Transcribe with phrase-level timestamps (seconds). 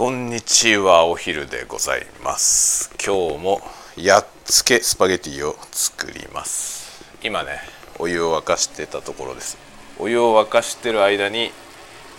[0.00, 1.04] こんにちは。
[1.04, 2.90] お昼でございます。
[3.06, 3.60] 今日も
[3.98, 7.04] やっつけスパゲティを作ります。
[7.22, 7.58] 今ね
[7.98, 9.58] お湯を沸かしてたところです。
[9.98, 11.50] お湯を沸かしてる間に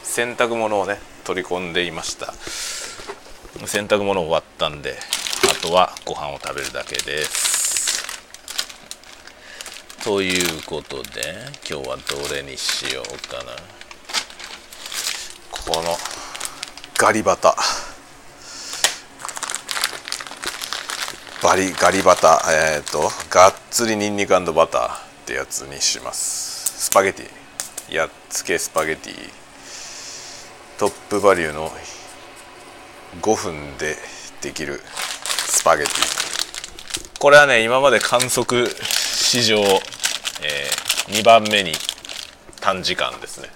[0.03, 2.31] 洗濯物をね取り込んでいました。
[3.65, 4.99] 洗濯物終わったんで
[5.49, 8.05] あとはご飯を食べるだけです。
[10.03, 11.09] ということで
[11.67, 13.53] 今日はどれにしようかな。
[15.49, 15.97] この
[17.01, 17.55] ガリバタ。
[21.41, 26.89] バリガリバタえっ、ー、とがっつりニンニクバターってやつにします。
[26.89, 27.95] スパゲティ。
[27.95, 29.13] やっつけスパゲティ。
[30.77, 31.71] トップバリューの
[33.19, 33.95] 5分で
[34.43, 34.79] できる
[35.47, 37.19] スパゲティ。
[37.19, 41.71] これはね今まで観測史上、えー、2番目に
[42.59, 43.49] 短時間ですね。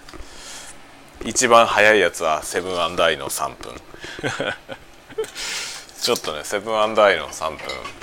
[1.26, 3.74] 一番早いやつはセブンアイの3分。
[6.00, 7.58] ちょっとねセブンアイの3分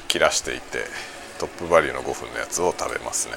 [0.08, 0.84] 切らしていて
[1.38, 3.34] トップバリューの5分のやつを食べますね。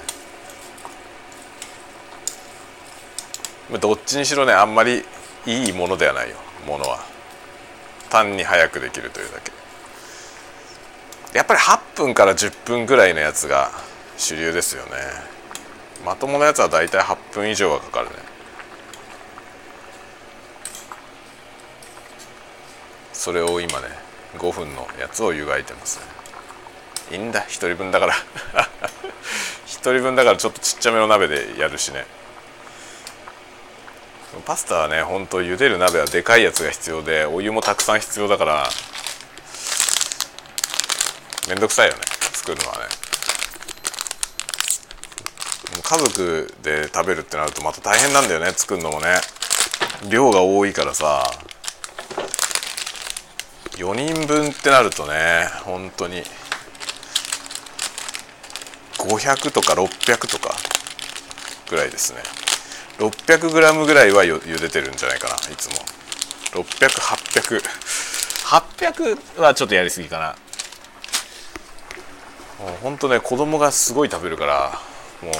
[3.80, 5.06] どっちにしろねあんまり
[5.46, 7.00] いいものではないよものは。
[8.10, 9.52] 単に早くできるというだけ。
[11.38, 13.72] やっぱり8分から10分ぐらいのやつが
[14.18, 14.92] 主流ですよね。
[16.04, 18.16] まともなやつはだいたい8分以上はかかるね
[23.16, 23.88] それを今ね
[24.38, 27.18] 5分のやつを湯がいてますね。
[27.18, 28.14] いいんだ1人分だから。
[29.66, 32.06] 1人分だからちょっとちっちゃめの鍋でやるしね。
[34.46, 38.70] パスタはねほんと茹でる鍋はでかいやつが必要でお湯もたくさん必要だから
[41.48, 42.02] めんどくさいよね
[42.34, 42.84] 作るのはね。
[45.82, 49.22] 家族で食べるってなるとまた大変なんだよね作るのもね。
[50.10, 51.24] 量が多いからさ。
[53.76, 56.24] 4人分ってなるとね本当に。
[58.98, 60.56] 500とか600とか
[61.70, 62.24] ぐらいですね。
[62.98, 65.76] 600g ぐらいはゆでてるんじゃないかないつも。
[66.64, 70.36] 600800800はちょっとやりすぎかな。
[72.66, 74.80] もうほんとね子供がすごい食べるから
[75.22, 75.34] もう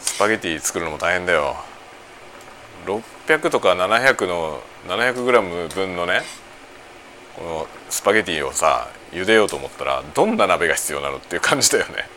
[0.00, 1.56] スパゲティ作るのも大変だよ
[2.86, 6.22] 600とか700の 700g 分のね
[7.36, 12.08] このスパゲティをさ茹でようと思ったらどんな鍋が必要なのっていう感じだよね。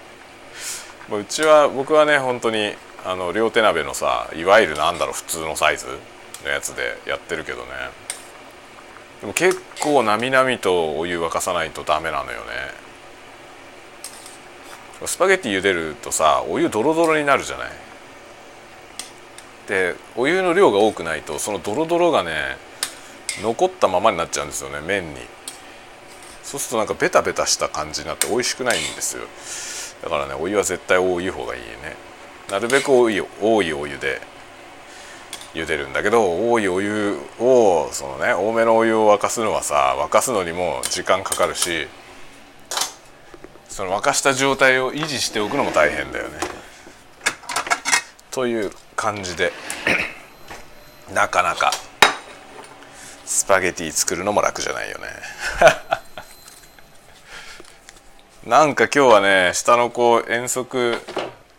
[1.12, 2.76] うちは僕はね本当に
[3.06, 5.88] あの両手鍋のさいわゆるなんだろう普通のサイズ
[6.44, 7.68] のやつでやってるけどね。
[9.22, 12.74] でも結構なみなみとお湯沸かさないとダメなのよね。
[15.06, 17.83] スパゲティ茹でるとさお湯ドロドロになるじゃない。
[19.68, 22.58] でお湯の量が多くないとそのドロドロがね
[23.42, 25.20] 残ったままになっちゃうんですよね麺に。
[26.44, 29.24] そうするとなんかベタベタした感じになって美味しくないんですよ。
[30.04, 31.96] だからねお湯は絶対多い方がいいね。
[32.50, 34.22] なるべく多い多いお湯で
[35.54, 41.88] 茹でるんだけど多いお湯をそのね多めのお湯を沸かすのはさ沸かすのにも時間かかるし
[43.70, 46.40] その沸かした状態を維持しておくのも大変だよね。
[48.30, 49.52] という感じで。
[51.14, 51.72] なかなか。
[53.26, 55.08] スパゲティ作るのも楽じゃないよね。
[58.46, 61.02] なんか今日はね下の子遠足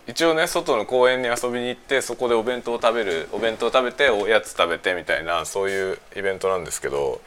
[0.06, 7.22] 一応ね外の公園に遊びに行ってそこでお弁当を食べるお弁当を食べておやつ食べてみたいなそういうイベントなんですけど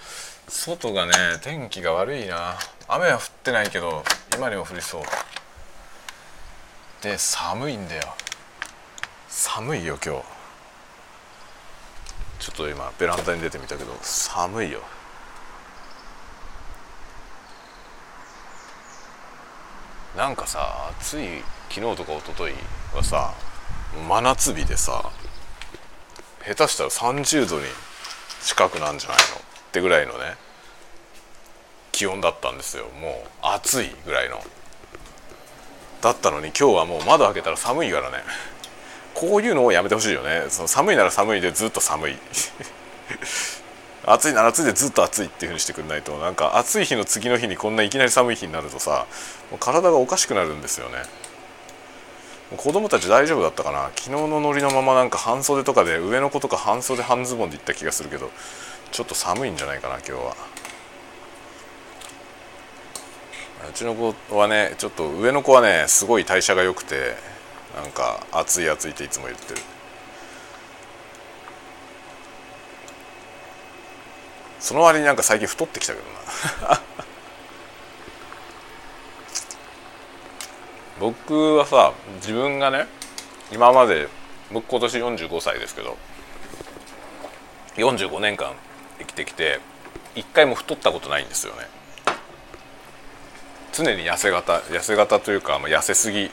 [0.48, 2.58] 外がね天気が悪いな。
[2.88, 4.04] 雨は降ってないけど
[4.38, 5.02] 今にも降りそう。
[7.02, 8.16] で寒いんだよ。
[9.40, 10.24] 寒いよ今日。
[12.40, 14.80] ちょっと今ベランダに出てみたけど寒いよ。
[20.18, 22.56] なんかさつい昨日とか一昨日
[22.96, 23.36] はさ
[24.10, 25.12] 真夏日でさ
[26.44, 27.66] 下手したら30度に
[28.42, 29.24] 近くなんじゃないの？
[29.38, 29.40] っ
[29.72, 30.34] てぐらいのね
[31.92, 32.86] 気温だったんですよ。
[33.00, 34.42] もう暑いぐらいの。
[36.02, 38.18] だったのに今日はもう窓開けたら寒いからね。
[39.18, 40.46] こういうのをやめてほしいよね。
[40.50, 42.16] その寒いなら寒いでずっと寒い。
[44.06, 49.08] 暑いなら暑いでずっと暑いっていうふうにしてくんないとなんか暑い日の次の日にこんないきなり寒い日になるとさ
[49.50, 51.02] もう体がおかしくなるんですよね。
[52.58, 53.90] 子供たち大丈夫だったかな？
[53.96, 58.30] 昨日のノリのままなんか半袖とかで上の子とか半袖半ズボンで行った気がするけど
[58.92, 60.36] ちょっと寒いんじゃないかな今日は。
[63.68, 67.16] うちの子はねちょっと上の子はねすごい代謝が良くて
[67.78, 69.62] なんか暑い暑いっていつも言ってる。
[74.60, 76.06] その割になんか最近太ってきたけど
[76.68, 76.82] な。
[81.00, 82.88] 僕はさ自分がね
[83.52, 84.10] 今まで
[84.52, 85.96] 僕今年45歳ですけど
[87.76, 88.56] 45年間
[88.98, 89.60] 生きてきて
[90.16, 91.68] 一回も太ったことないんですよね。
[93.72, 96.32] 常に痩せ型痩せ型というか、まあ、痩せすぎ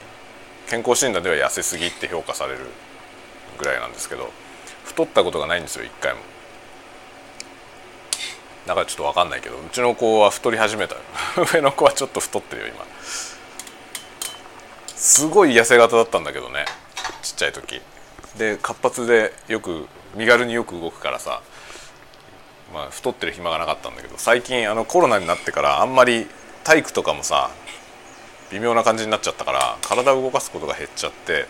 [0.68, 2.60] 健康診断では痩せすぎって評価される
[3.58, 4.30] ぐらいなんですけど
[4.84, 6.20] 太ったことがないんですよ一回も。
[8.66, 10.96] だからちょっと分かんないけどうちの子は太り始めた。
[11.52, 12.86] 上の子はちょっと太ってるよ今。
[14.96, 16.64] すごい痩せ型だったんだけどね
[17.22, 17.80] ちっちゃい時。
[18.36, 21.42] で活発でよく身軽によく動くからさ
[22.72, 26.26] まあ太ってる暇がなかったんだけど最近あのコロナになってからあんまり
[26.64, 27.50] 体育とかもさ
[28.52, 31.46] 微妙な感じになっちゃったから体を動かすことが減っちゃって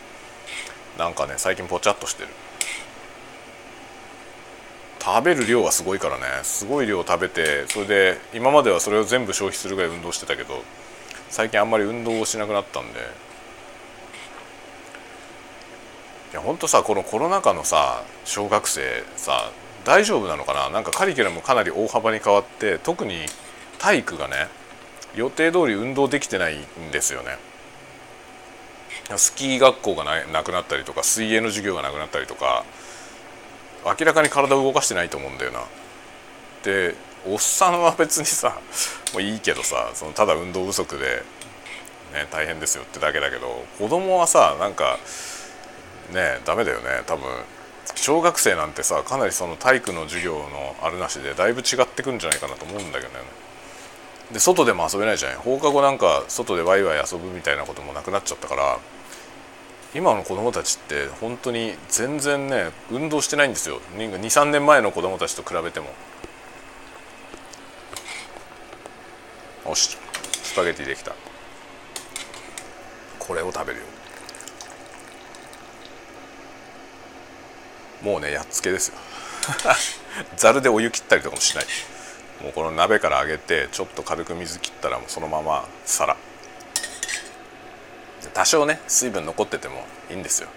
[0.98, 2.28] なんかね最近ぽちゃっとしてる。
[5.00, 10.62] 食べる量はすごいからねすごい量食べてそれで今まではそれを全部消費するぐらい運動してたけど
[11.28, 13.00] 最近あんまり運動をしなくなったんで。
[16.32, 19.52] いやほんとさこのコロナ禍のさ小学生さ
[19.84, 20.68] 大丈夫なのかな？
[20.70, 23.26] なんかカリキュラムかなり大幅に変わって特に
[23.78, 24.48] 体育がね
[25.16, 27.38] 予定通り運動できてないんですよね
[29.16, 32.64] スキー学校がなくなったりとか水泳の授業がなくなったりとか
[33.84, 35.60] 明らかに体を動かしてないと思うんだよな。
[36.62, 36.94] で
[37.26, 38.58] おっさんは別にさ
[39.12, 41.22] もういいけどさそのただ運動不足で、
[42.12, 44.98] ね、大変ですよってだけだけど子供はさなんか
[46.10, 47.28] ねダメだよね多分
[47.94, 53.43] 小学生なんてさかなりその体育の授業のあるなしでだいぶ違ってくんじゃないかなと思うんだけどね。
[54.34, 58.80] で外でも遊べないじゃない放課後なんか外でワイワイ遊ぶみたいなこともなくなっちゃったから
[59.94, 63.80] 今の子供たちって本当に全然ね運動してないんですよ。
[63.96, 65.86] 23年前の子供たちと比べても。
[69.68, 69.96] よし
[70.42, 71.14] スパゲティできた。
[73.20, 73.84] これを食べるよ。
[78.02, 78.94] もうねやっつけですよ。
[80.36, 81.66] ざるでお湯切ったりとかもしない。
[82.44, 86.14] もうこの鍋から上げてちょっと軽く水切ったらもうそのまま皿。
[88.34, 90.48] 多少ね水分残っててもいいんですよ。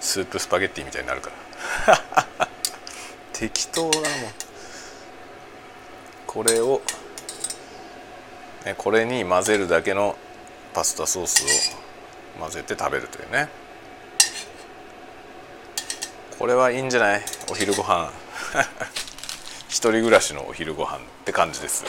[0.00, 1.30] スープスパゲッティみたいになるか
[1.86, 2.48] ら。
[3.34, 4.08] 適当だもん。
[6.26, 6.80] これを、
[8.64, 10.16] ね、これに混ぜるだけの
[10.72, 13.48] パスタソースを混ぜて食べるというね。
[16.38, 17.22] これはいいんじゃない？
[17.50, 18.10] お昼ご飯。
[19.72, 21.86] 一人暮らしのお昼ご飯って感じです。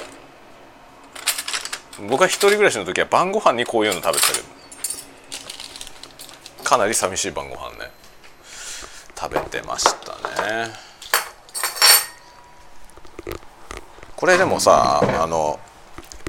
[2.08, 4.46] 僕は一人暮らしの時は晩ご飯にこういうの食べてたけど。
[6.64, 7.92] かなり寂しい晩ご飯ね。
[9.20, 10.14] 食べてました
[10.44, 10.70] ね。
[14.16, 15.60] これでもさあの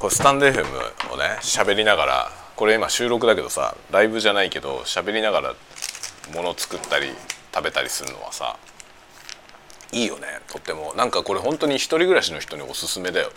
[0.01, 0.65] これスタンド FM
[1.13, 5.55] をね喋りながらこれ今収録だけどさライブじゃないけど喋りながら
[6.35, 7.11] もの作ったり
[7.55, 8.57] 食べたりするのはさ
[9.95, 10.93] いいよねとっても。
[10.97, 13.31] なんかこれ本当に一人暮らしの人におすすめだよ。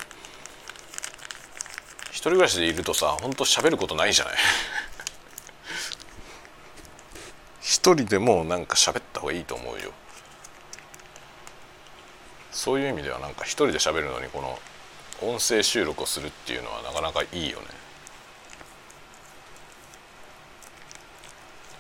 [2.10, 4.34] 一人暮らしでいるとさ本当喋ることないじゃない。
[7.62, 9.92] 一人でもなんか喋った方がいいと思うよ。
[12.52, 14.60] そういう意味ではなんか一人で喋るのにこの
[15.22, 17.66] 音声収録をするっていうのはなかなかいいよね。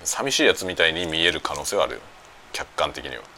[0.03, 2.00] 寂しいやつみたいに見える可能性はあるよ。
[2.53, 3.37] 客観的には。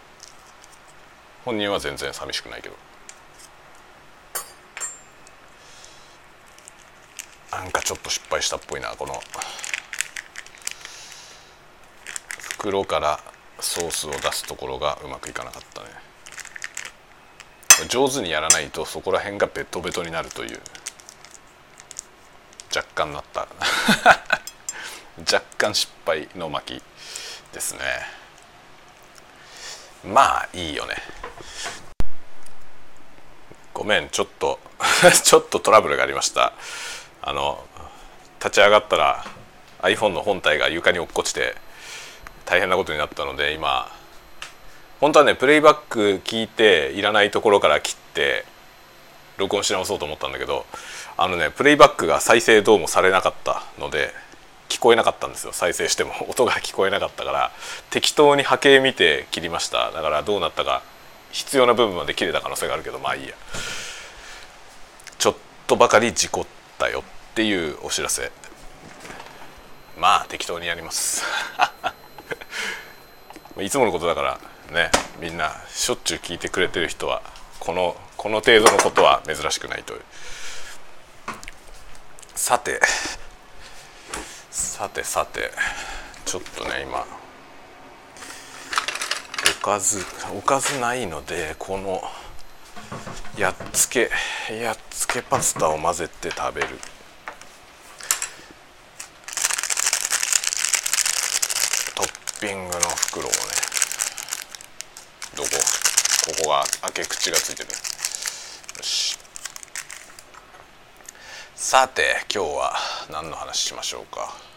[1.45, 2.75] 本人は全然寂しくないけど。
[7.51, 9.19] なんかちょっと失敗したっぽいなこの。
[12.59, 13.19] 袋から
[13.59, 15.87] ソースを出すところがうまくいかなかったね。
[17.87, 20.59] 上手にやらないとそこら辺がベトベトになるという。
[22.75, 23.47] 若干なった。
[25.19, 26.81] 若干失敗の巻
[27.53, 27.79] ですね。
[30.03, 30.95] まあいいよね。
[33.89, 34.59] めんちょっと
[35.23, 36.53] ちょっとトラブルがありました。
[37.21, 37.63] あの
[38.39, 39.25] 立ち上がったら
[39.81, 41.55] iPhone の本体が床に落っこちて
[42.45, 43.91] 大変なことになったので今
[45.01, 48.45] 本当はねプレイバック聞いていらないところから切って
[49.37, 50.65] 録音し直そうと思ったんだけど
[51.17, 54.13] あのねプレイバックが再生どうもされなかったので
[54.69, 55.51] 聞こえなかったんですよ。
[55.51, 57.51] 再生しても音が聞こえなかったから
[57.89, 59.91] 適当に波形見て切りました。
[59.91, 60.83] だからどうなったか
[61.31, 63.33] 必要な部分まで切れた可能性があるけどまあいいや。
[65.17, 65.35] ちょっ
[65.67, 66.45] とばかり事故っ
[66.77, 68.31] たよっていうお知らせ。
[69.97, 71.23] まあ適当にやります。
[73.59, 74.39] いつものことだから
[74.71, 77.21] ねみんなしょっちゅう聞いてくれてる人は
[77.59, 80.01] このこの程度のことは珍しくないという。
[82.35, 82.79] さて
[84.49, 85.51] さてさて
[86.25, 87.05] ちょっとね今
[89.59, 90.03] かず
[90.35, 92.01] おかずないのでこの
[93.37, 94.09] やっつけ
[94.61, 96.67] やっつけパスタを混ぜて食べる。
[101.95, 103.35] トッピングの袋をね
[105.35, 107.69] どこここが開け口がついてる。
[107.69, 107.75] よ
[108.83, 109.17] し。
[111.55, 112.75] さて今日は
[113.11, 114.48] 何の話しましょうか。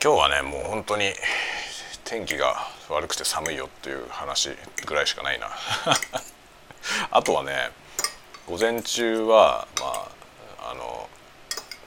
[0.00, 1.12] 今日はねもう本当に
[2.04, 2.54] 天気が
[2.88, 4.50] 悪くて寒いよっていう話
[4.86, 5.48] ぐらいしかないな。
[7.10, 7.72] あとはね
[8.46, 10.08] 午前中はま
[10.60, 11.10] ああの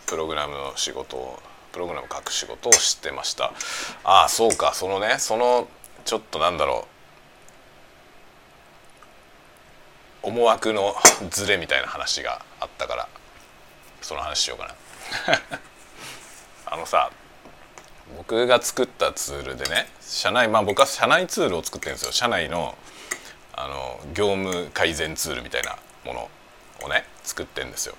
[0.08, 1.42] プログラムの仕事を
[1.72, 3.54] プログラム書く仕事をしてました。
[4.04, 5.70] ああそうかそのねその
[6.04, 6.90] ちょっとなんだろ
[10.24, 10.98] う思惑の
[11.30, 13.08] ズレみたいな話があったから
[14.02, 14.76] その話しようかな。
[16.74, 17.10] あのさ
[18.18, 22.12] 僕が作ったツールでね社内まあ僕は社内ツールを作ってるんですよ。
[22.12, 22.76] 社内の
[23.54, 26.30] あの業務改善ツールみたいなもの
[26.84, 27.96] をね作ってるんですよ。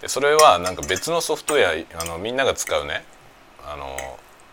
[0.00, 3.04] でそれはなんか別のソフトウェアあのみんなが使うね
[3.64, 3.96] あの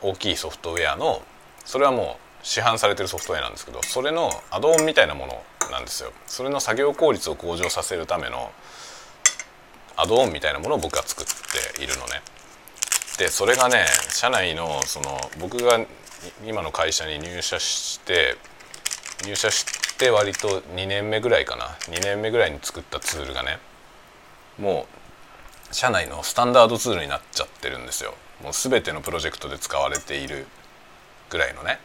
[0.01, 1.22] 大きいソフトウェアの
[1.65, 6.12] それはもう市販されてるソフトウェアなんですけどそれのアドオンみたいなものなんですよ。
[6.27, 8.51] それの作業効率を向上させるための
[9.96, 11.25] アドオンみたいなものを僕が作っ
[11.75, 12.22] ているのね。
[13.17, 15.79] でそれがね社内のその僕が
[16.46, 18.38] 今の会社に入社して
[19.25, 19.65] 入社し
[19.98, 21.65] て割と2年目ぐらいかな。
[21.93, 23.60] 2年目ぐらいに作ったツールがね
[24.58, 24.88] も
[25.72, 28.15] う社内のスタンダードツールになっちゃってるんですよ。
[28.41, 30.46] もう全てのプロジェクトで使われている
[31.29, 31.79] ぐらいのね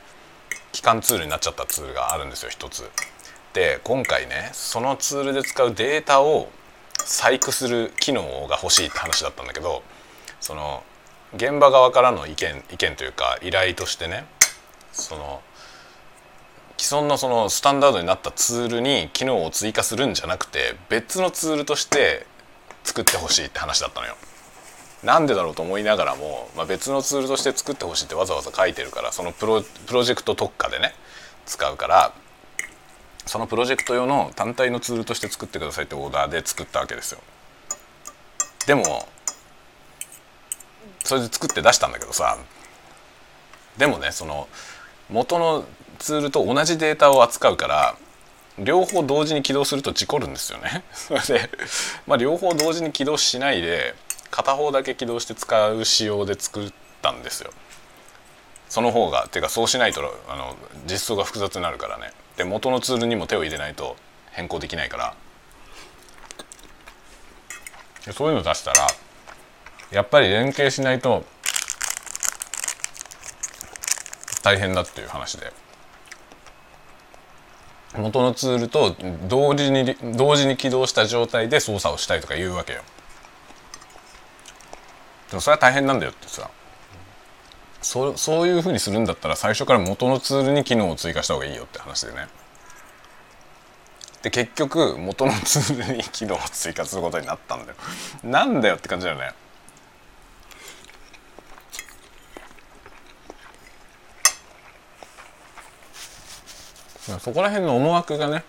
[0.72, 2.90] 機関ツールになっちゃったツールがあるんですよ一つ。
[3.54, 6.50] で今回ねそのツールで使うデータを
[7.04, 9.82] 細工する機能が欲しいって話だったんだけど
[10.40, 10.82] その
[11.34, 14.24] 現場側からの意見意見というか依頼としてね
[14.92, 15.42] その
[16.78, 22.26] 既存のそのスタンダードになったツールに機能を追加するんじゃなくて別のツールとして
[22.84, 24.16] 作ってほしいって話だったのよ。
[25.02, 30.92] なんでだろうと思いながらも、まあ、別のツールとして作ってほしいってわざわざ書いてるからそのプロプロジェクト特化でね
[31.46, 32.12] 使うから
[33.26, 37.20] そのプロジェクト用の単体のツールとして作ってくださいってオーダーで作ったわけですよ。
[38.66, 39.08] でも
[41.08, 42.36] それで作って出したんだけどさ
[43.78, 44.46] でもねその
[45.08, 45.64] 元の
[45.98, 47.96] ツールと同じデータを扱うから
[48.58, 50.84] 両方同時に起動すると事故るんですよね。
[51.28, 51.48] で、
[52.06, 53.94] まあ、両方同時に起動しないで
[54.30, 57.52] 片方だけ起動して使う仕様で作ったんですよ。
[58.68, 62.12] その方がっていうかそうしないとあの実装が複雑になるからね。
[62.36, 63.96] で元のツールにも手を入れないと
[64.32, 64.98] 変更できないか
[68.06, 68.86] らそういうの出したら
[69.90, 71.24] やっぱり連携しないと
[74.42, 75.52] 大変だっていう話で。
[77.96, 78.94] 元のツールと
[79.28, 82.82] 同時に同時に起動した状態で操作をしたいとか言うわけよ。
[85.30, 86.50] でもそれは大変なんだよってさ。
[87.80, 92.28] そそういうふうにするんだったら最初から元のツールに機能を追加した方がいいよって話でね。
[94.22, 97.74] で結局元のツールに機能を追加することになったんだよ。
[98.24, 99.32] なんだよって感じだよね。
[107.18, 108.44] そこら辺の思惑がね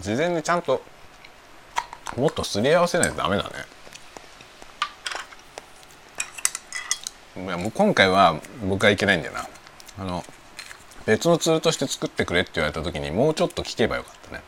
[0.00, 0.82] 事前にちゃんと
[2.16, 3.50] もっとすり合わせないとダメだね。
[7.36, 9.48] いやもう今回は僕はいけないんだよな。
[9.98, 10.24] あの
[11.06, 14.42] 別のツールとして作ってくれって言われた時にもうちょっと聞けばよかったね。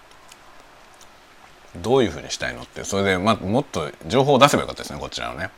[1.76, 2.84] どういうふうにしたいのって。
[2.84, 5.50] それで、ま、もっと情報を出せばよかったですねこちらのね。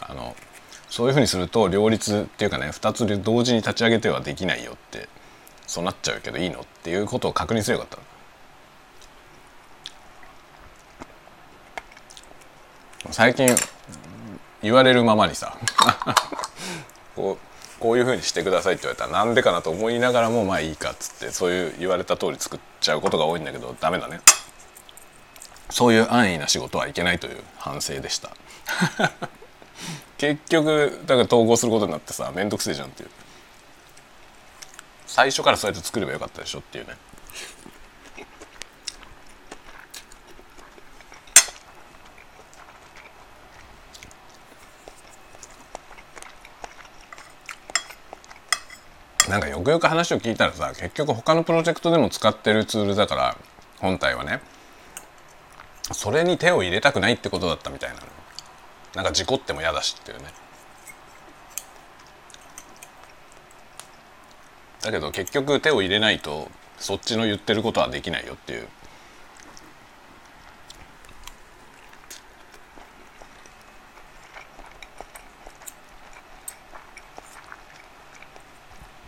[0.00, 0.34] あの
[0.88, 5.08] そういうふうにすると両立っていうかね2つで同時に立ち上げてはできないよって
[5.68, 6.60] そうなっちゃうけどいいの？
[6.60, 8.00] っていうことを確認すればよかっ
[13.06, 13.48] た最近
[14.62, 15.56] 言われるままにさ
[17.14, 24.20] こうこういうふうにしてくださいって言われたらなんでかなと思いながらもまあいいかっつってそういう言われた通り作っちゃうことが多いんだけどダメだね。
[25.70, 28.30] そういう安易な仕事はいけないという反省でした。
[30.16, 33.10] 結局だから統合することになってさ面倒くせえじゃんっていう。
[35.18, 36.94] 最初からそうやって作ればよかったでしょっていうね。
[49.28, 53.36] なんかよくよく話を聞いたらさ結局他のプロジェクトでも使ってるツールだから
[53.80, 54.40] 本体はね
[55.90, 58.02] それに手を入れたくないってことだったみたいなの。
[58.94, 60.26] なんか事故っても嫌だしっていうね。
[64.88, 68.68] だけど結局手を入れないとそっちの言ってることはできないよっていう。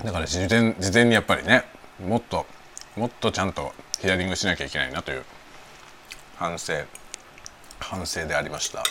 [0.04, 1.64] だから事前事前にやっぱりね
[2.06, 2.46] もっと
[2.96, 5.24] もっとちゃんとヒアリングしなきゃいけないなという
[6.36, 6.74] 反省
[7.78, 8.82] 反省でありました。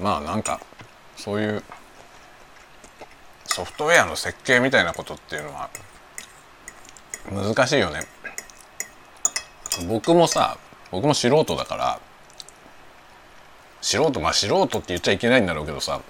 [0.00, 0.60] まあなんか
[1.16, 1.62] そういう
[3.46, 5.70] ソフトウェアの設計みたいなことっていうのは
[7.32, 8.00] 難しいよね
[9.88, 10.58] 僕もさ
[10.90, 12.00] 僕も素人だから
[13.80, 16.00] 素人まあ素人って言っちゃいけないんだろうけどさ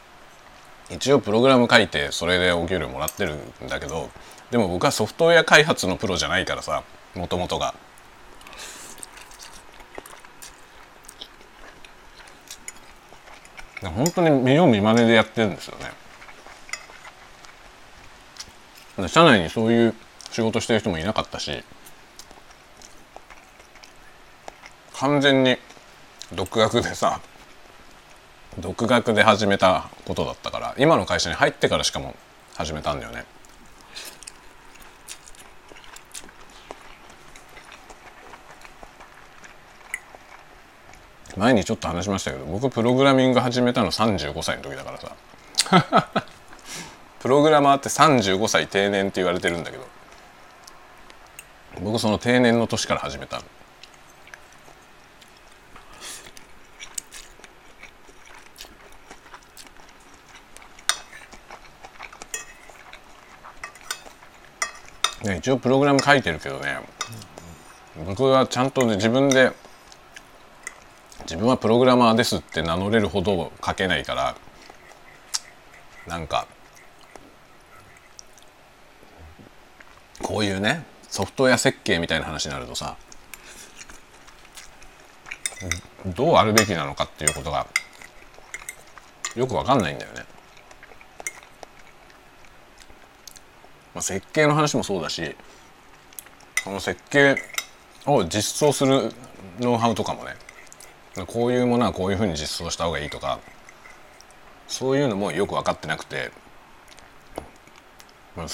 [0.90, 4.10] 一応プログラム書いてそれでお給料もらってるんだけど
[4.50, 6.82] でも僕はソフトウェア開発のプロじゃないからさ
[7.14, 7.74] もともとが。
[13.82, 15.90] 本当に見よう見まねでやってるんですよね。
[19.08, 19.94] 社内にそういう
[20.32, 21.62] 仕事してる人もいなかったし
[24.94, 25.56] 完全に
[26.32, 27.20] 独学でさ
[28.58, 32.16] 独学で始めたことだったから今の会社に入ってからしかも
[32.56, 33.24] 始めたんだよね。
[41.38, 46.08] 前にちょっと話しましたけど僕プログラミング始めたの35歳の時だからさ
[47.20, 49.86] プログラマーって35歳定年って言われてるんだけど
[51.80, 53.44] 僕その定年の年から始めたの。
[65.22, 66.78] ね、一応プログラム書いてるけどね
[68.06, 69.52] 僕はちゃんとね自分で
[71.28, 74.34] 自分はプログラマーですって名乗れるほど書けないから
[76.06, 76.48] なんか
[80.22, 82.96] こういうねソフトウェア設計みたいな話になるとさ
[86.16, 87.66] どうあるべきなのかっていうことが
[89.36, 90.24] よくわかんないんだよね。
[93.94, 95.36] まあ、設計の話もそうだし
[96.64, 97.36] その設計
[98.06, 99.12] を実装する
[99.60, 100.47] ノウハウとかもね
[101.26, 103.40] こういうものはこういうふうに実装した方がいいとか
[104.66, 106.30] そういうのもよく分かってなくて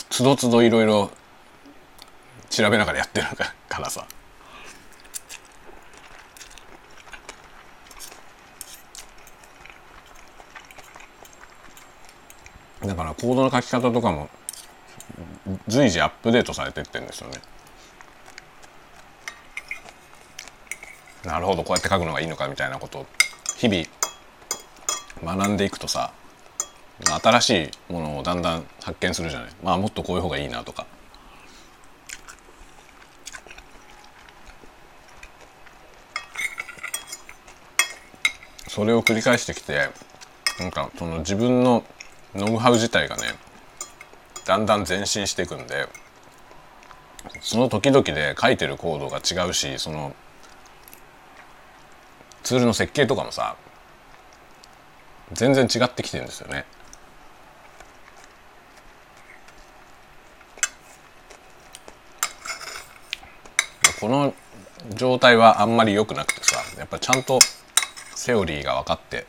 [0.09, 1.11] つどつどいろいろ
[2.49, 3.27] 調べながらやってる
[3.69, 4.07] からさ。
[12.87, 14.29] だからコードの書き方とかも
[15.69, 17.41] 随時アップデートされてってんですよね。
[21.25, 23.07] なるほどこうやって書くのがいいのかみたいなことを
[23.57, 26.13] 日々学んでいくとさ
[27.23, 27.51] 新し
[27.89, 29.49] いものをだんだん発見するじゃない。
[29.63, 30.87] まあもっとこういう方がいいなとか。
[38.69, 39.89] それを繰り返してきて
[40.59, 41.85] なんかその自分の
[42.35, 43.23] ノウハウ自体がね
[44.47, 45.87] だんだん前進していくんで
[47.41, 50.17] その時々で書いてるコードが違うしその
[52.45, 53.57] ツールの設計とかもさ
[55.33, 56.67] 全然違ってきてるんですよね。
[64.01, 64.35] この
[64.91, 67.39] 状態はあんまり良くなくてさやっぱちゃんと
[68.15, 69.27] セオリーが分かって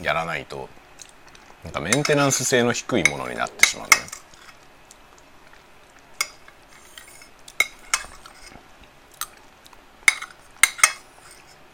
[0.00, 0.68] やらないと
[1.64, 4.13] なんかメンテナンス性の低いものになってしまうね。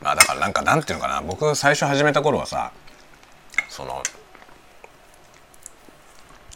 [0.00, 1.20] まあだからなんかなんていうのかな。
[1.20, 2.72] 僕最初始めた頃はさ
[3.68, 4.02] その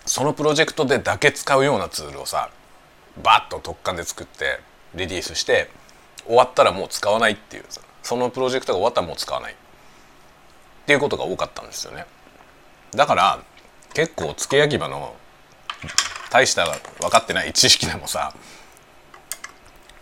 [0.06, 2.50] そのプロジェクトでだけ使うようなツールをさ
[3.22, 4.60] バッと特化で作って
[4.94, 5.70] リリースして
[6.26, 7.64] 終わったらもう使わないっていう
[8.02, 9.52] そのプロジェクトが終わったらもう使わない。
[9.52, 9.56] っ
[10.86, 12.04] ていうことが多かったんですよね。
[12.92, 13.42] だから
[13.94, 15.16] 結構付け焼き場の
[16.30, 16.66] 大した
[17.00, 18.34] 分かってない知識でもさ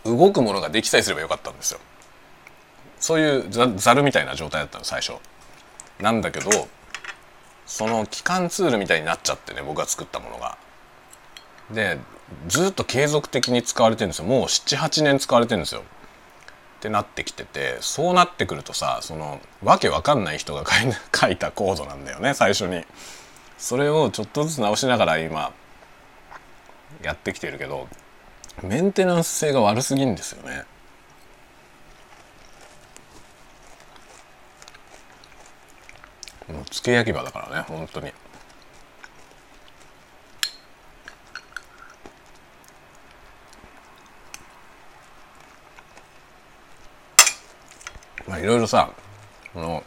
[0.03, 1.79] 動くものができさえすればよかったんですよ。
[3.03, 5.15] そういうざるみたいな状態だったの最初。
[5.99, 6.49] なんだけど
[7.65, 10.57] その機関ツールみたいになっちゃってね僕が作ったものが。
[11.69, 11.99] で
[12.47, 14.25] ずっと継続的に使われてるんですよ。
[14.25, 15.81] もう78年使われてるんですよ。
[15.81, 15.83] っ
[16.79, 20.63] てなってきててそうなってくるとさそのわけわかんない人が
[21.13, 22.85] 書いた コードなんだよね最初に。
[23.57, 25.51] それをちょっとずつ直しながら今
[27.01, 27.89] やってきてるけど
[28.61, 30.63] メンテナンス性が悪すぎんですよね。
[36.47, 38.11] もう付け焼き場だからね本当に。
[48.27, 48.91] まあいろいろさ
[49.53, 49.83] この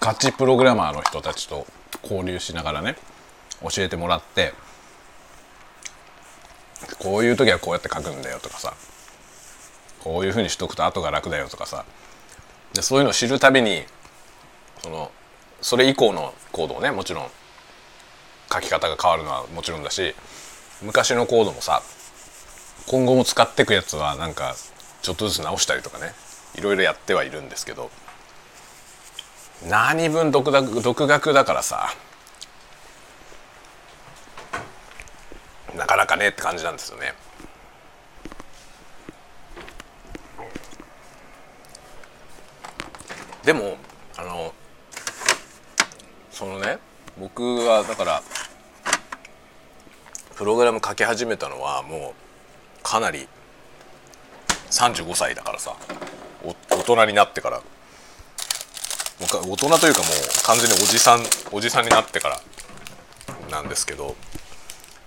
[0.00, 1.66] ガチプログラマーの人たちと
[2.02, 2.96] 交流しながらね
[3.60, 4.54] 教えてもらって
[6.98, 8.74] こういう時はこうやって書くんだよとかさ
[10.02, 11.84] こういうふうにしとくと後が楽だよとかさ
[12.72, 13.84] でそういうのを知るたびに
[14.82, 15.10] その
[15.64, 17.28] それ以降のコードねもちろん
[18.52, 20.14] 書き方が変わるのはもちろんだし
[20.82, 21.80] 昔のコードもさ
[22.86, 24.56] 今後も使っていくやつはなんか
[25.00, 26.12] ちょっとずつ直したりとかね
[26.54, 27.90] いろいろやってはいるんですけど
[29.66, 31.88] 何分独学独学だからさ
[35.74, 37.14] なかなかねって感じなんですよね。
[43.44, 43.78] でも
[44.18, 44.52] あの
[46.34, 46.78] そのね
[47.24, 48.22] 僕はだから
[50.36, 53.26] プログラム書き始めたのはもうかなり
[54.70, 55.74] 35歳だからさ
[56.42, 57.62] 大人になってから。
[59.20, 62.40] 大人というかもう完全におじさんおじさんになってから
[63.50, 64.16] なんですけど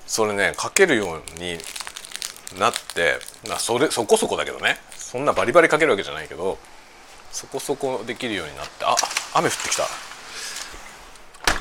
[0.08, 1.60] それね書けるように
[2.58, 4.78] なってなそれそこそこだけどね。
[4.96, 6.58] そんなバリバリ書けるわけじゃないけど
[7.32, 8.96] そこそこできるようになってあ
[9.36, 9.84] 雨降ってきた。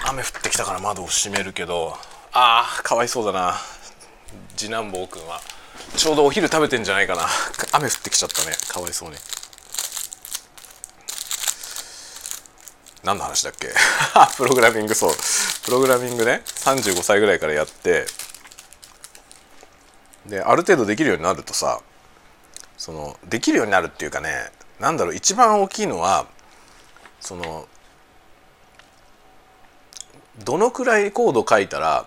[0.09, 1.97] 雨降ってきたから窓を閉めるけど。
[2.33, 3.55] あーかわいそうだな。
[4.57, 5.41] 次男坊くんは。
[5.97, 7.27] ちょうどお昼食べてんじゃないかな。
[7.73, 8.57] 雨降ってきちゃったね。
[8.69, 9.17] かわいそうに。
[13.05, 13.69] 何の話だっけ？
[14.37, 15.15] プログラミングそう。
[15.65, 16.43] プログラミングね。
[16.47, 18.07] 35歳ぐらいからやって。
[20.27, 21.81] である程度できるようになるとさ
[22.77, 26.27] そのできるようになるっていうかねなんだろう一番大きいのは
[27.21, 27.69] その
[30.45, 32.07] どのくらいコード書いたら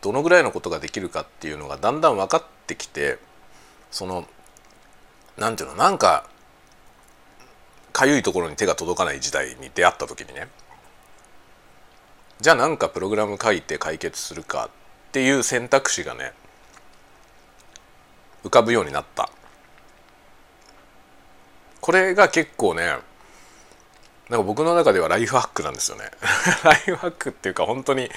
[0.00, 3.18] どのぐらいのことができるかっていうのがだんだん分かってきて
[3.90, 4.26] その
[5.36, 6.28] なんていうのなんか
[7.92, 10.48] かゆいところに手が届かない時代に出会った時にね。
[12.40, 16.34] じゃあなんかプログラム書いて解決するかっていう選択肢がね
[18.44, 19.30] 浮かぶようになった。
[21.80, 22.96] これが結構ね
[24.28, 26.10] なんか僕の中ではライフハックなんですよね。
[26.64, 28.10] ライフハックっていうか本当に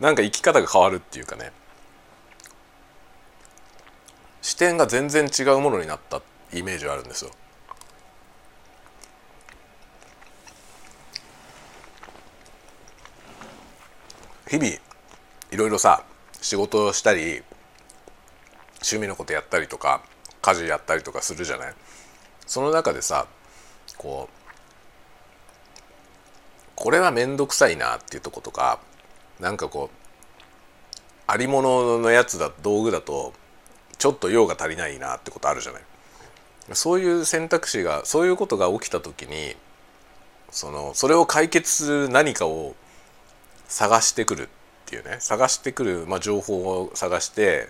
[0.00, 1.52] なんか生き方が変わるっていうかね。
[4.40, 7.30] 視点が全然違うものになったイメージがあるんですよ。
[14.48, 14.80] 日々い
[15.56, 16.02] ろいろさ
[16.40, 17.44] 仕事をしたり
[18.76, 20.02] 趣味のことやったりとか
[20.40, 21.74] 家事やったりとかするじゃない？
[22.46, 23.26] その中でさ
[23.98, 24.39] こう
[26.80, 28.80] これは面倒くさいなっていうとことか
[29.38, 30.00] なんかこう
[31.26, 33.34] ありもののやつだ道具だと
[33.98, 35.82] ちょっと用が足りないなってことあるじゃない。
[36.72, 39.56] そういう選択肢がそういうことが起きた時に
[40.50, 42.74] そのそれを解決する何かを
[43.68, 44.48] 探してくるっ
[44.86, 45.18] ていうね。
[45.20, 47.68] 探してくる、まあ、情報を探して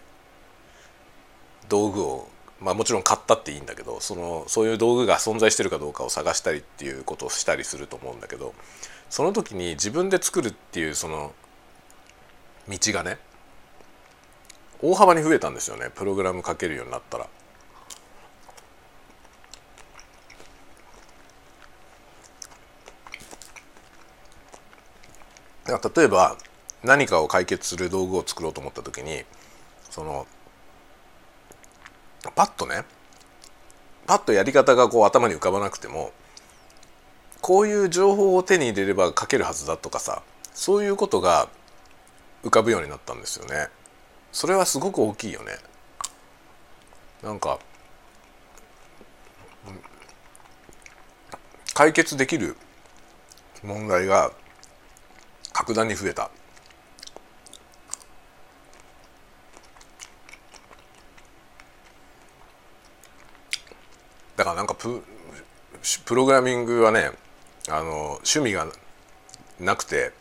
[1.68, 2.29] 道具を、
[2.61, 8.55] まあ、もちろん買ったっていいんだけどそのそういう道具が存在してるかどうかを探したりっていうことをしたりすると思うんだけど
[9.11, 11.33] その時に自分で作るっていうその
[12.68, 13.18] 道がね
[14.81, 17.29] 大幅に増えたんですよねプログラム書けるようになったら。
[25.94, 26.37] 例えば
[26.83, 29.23] 何かを解決する道具を作ろうと思った時に
[29.88, 30.27] その
[32.35, 32.85] パッとね
[34.09, 36.11] パッとやり方がこう頭に浮かばなくても
[37.50, 40.22] こういう情報を手に入れれば書けるはずだとかさ
[40.54, 41.48] そういうことが
[42.44, 43.66] 浮かぶようになったんですよね。
[44.30, 45.56] それはすごく大きいよね。
[47.24, 47.58] なんか
[51.74, 52.56] 解決できる
[53.64, 54.30] 問題が
[55.52, 56.30] 格段に増えた。
[64.36, 65.02] だからなんかプ
[66.04, 67.10] プログラミングはね
[67.70, 68.66] あの趣味が
[69.59, 70.12] なくて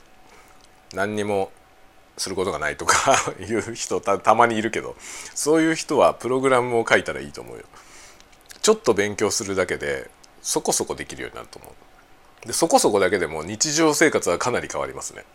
[0.94, 1.52] 何にも
[2.18, 4.96] することがないとか いう人たまにいるけど
[5.34, 7.64] そういう人はプログラムを書いたらいいと思うよ。
[8.62, 10.10] ちょっと勉強するだけで
[10.42, 11.70] そこそこできるようになると思
[12.44, 12.48] う。
[12.48, 15.26] でそこそこだけでも日常生活はかなり変わりますね。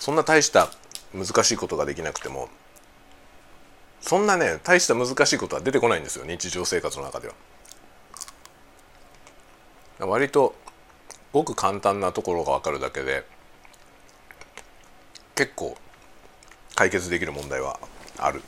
[0.00, 0.70] そんな大した
[1.14, 2.50] 難しいことができなくても
[4.04, 7.34] そんなね大した難しいことは出てこないんですよ日常生活の中では。
[10.00, 10.54] 割と
[11.32, 13.24] ごく簡単なところが分かるだけで
[15.34, 15.78] 結構
[16.74, 17.80] 解決できる問題は
[18.18, 18.42] ある。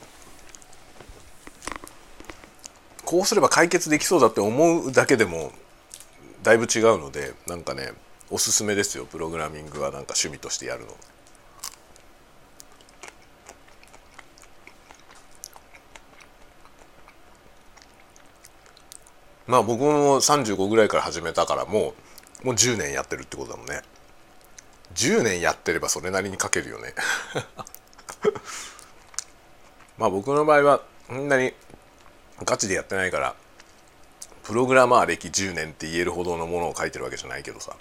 [3.06, 5.52] こうすれば解決できそうだって思うだけでも
[6.42, 7.92] だいぶ違うのでなんかね
[8.28, 10.94] おすすめですよプログラミングはなんか趣味としてやるの。
[19.46, 21.94] まあ僕も35ぐらいから始めたからも
[22.42, 23.82] うもう10年やってるってことだもんね。
[24.94, 26.94] 10年やってればそれなりに書けるよね。
[29.98, 31.54] まあ僕の場合はそんなに
[32.44, 33.34] ガチでやってないから
[34.42, 37.74] プログラマー歴10年って言えるほどのものを書いてるわけじゃないけどさ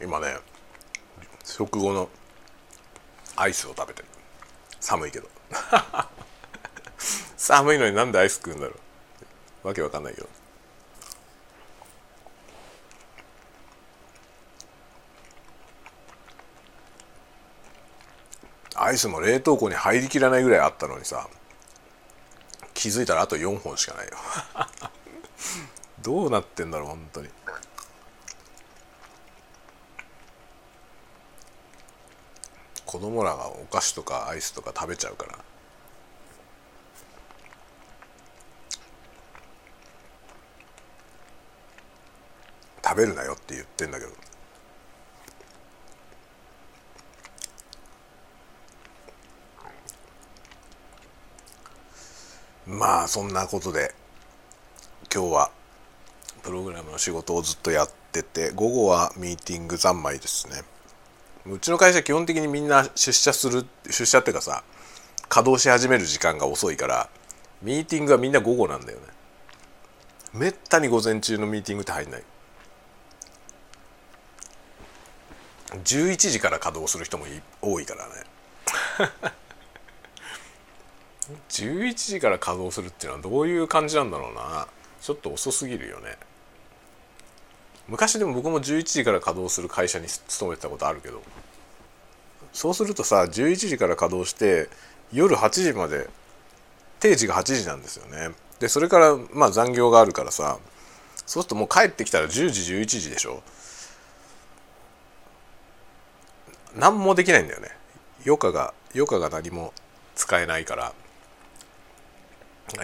[0.00, 0.36] 今ね
[1.64, 2.10] 食後の
[3.36, 4.08] アイスを食べてる。
[4.80, 5.28] 寒いけど。
[7.36, 8.74] 寒いのになんでアイス食うんだろ
[9.64, 9.68] う。
[9.68, 10.28] わけわかんないけど
[18.74, 21.28] アイスも冷凍庫に入りきらないぐらいあったのにさ。
[22.74, 24.12] 気づいたらあと4本しかないよ。
[26.02, 27.30] どうなってんだろう本当に。
[32.94, 35.36] 子供らがお菓子とかアイスとか食べちゃうから。
[42.84, 44.12] 食べるなよって言ってんだけど。
[52.64, 53.92] まあそんなことで
[55.12, 55.50] 今日は
[56.44, 60.73] プログラムの仕事をずっとやってて午後はミーティング三昧ですね。
[61.46, 64.64] うちの会社基本的にみんな出社する出社っていうかさ
[65.28, 67.10] 稼働し始める時間が遅いから
[67.62, 69.06] ミーティングはみんな午後なんだよね。
[70.34, 72.22] めったに午前中のミーティングって入んない。
[75.82, 77.24] 11時から稼働する人も
[77.62, 78.12] 多いからね。
[81.48, 84.68] 11時から稼働するっていうのはどういう感じなんだろうな。
[85.00, 86.18] ちょっと遅すぎるよね。
[87.88, 91.22] 昔でも僕も11時から稼働する会社に勤めてたことあるけど
[92.52, 94.68] そうするとさ11時から稼働して
[95.12, 96.08] 夜8時まで
[97.00, 98.30] 定時が8時なんですよね。
[98.60, 100.58] でそれからまあ残業があるからさ
[101.26, 103.42] そうするともう帰ってきたら10時11時でしょ。
[106.76, 107.68] 何もできないんだよね。
[108.24, 109.72] 余暇が余暇が何も
[110.14, 110.92] 使えないから。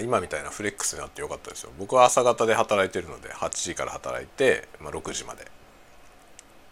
[0.00, 1.70] 今みたいなフレックスになってよかったですよ。
[1.78, 5.46] 僕は朝方で働いてるので8時から働いて、まあ、6時まで。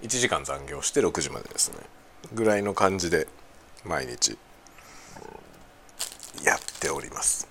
[0.02, 1.78] 1時間残業して6時までですね。
[2.32, 3.26] ぐらいの感じで
[3.84, 4.38] 毎日
[6.44, 7.48] やっております。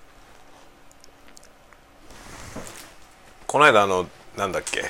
[3.46, 4.84] この間あのなんだっけ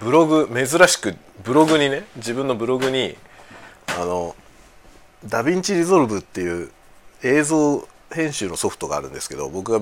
[0.00, 3.16] ブログ珍しくブログにね自分のブログに
[3.98, 4.34] あの
[5.26, 6.70] DaVinci Resolve っていう
[7.22, 9.80] 映像編集のソフトがあるんですけど僕が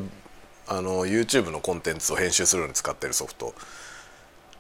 [0.67, 3.55] あの YouTube のコンテンツを編集するのに使ってるソフト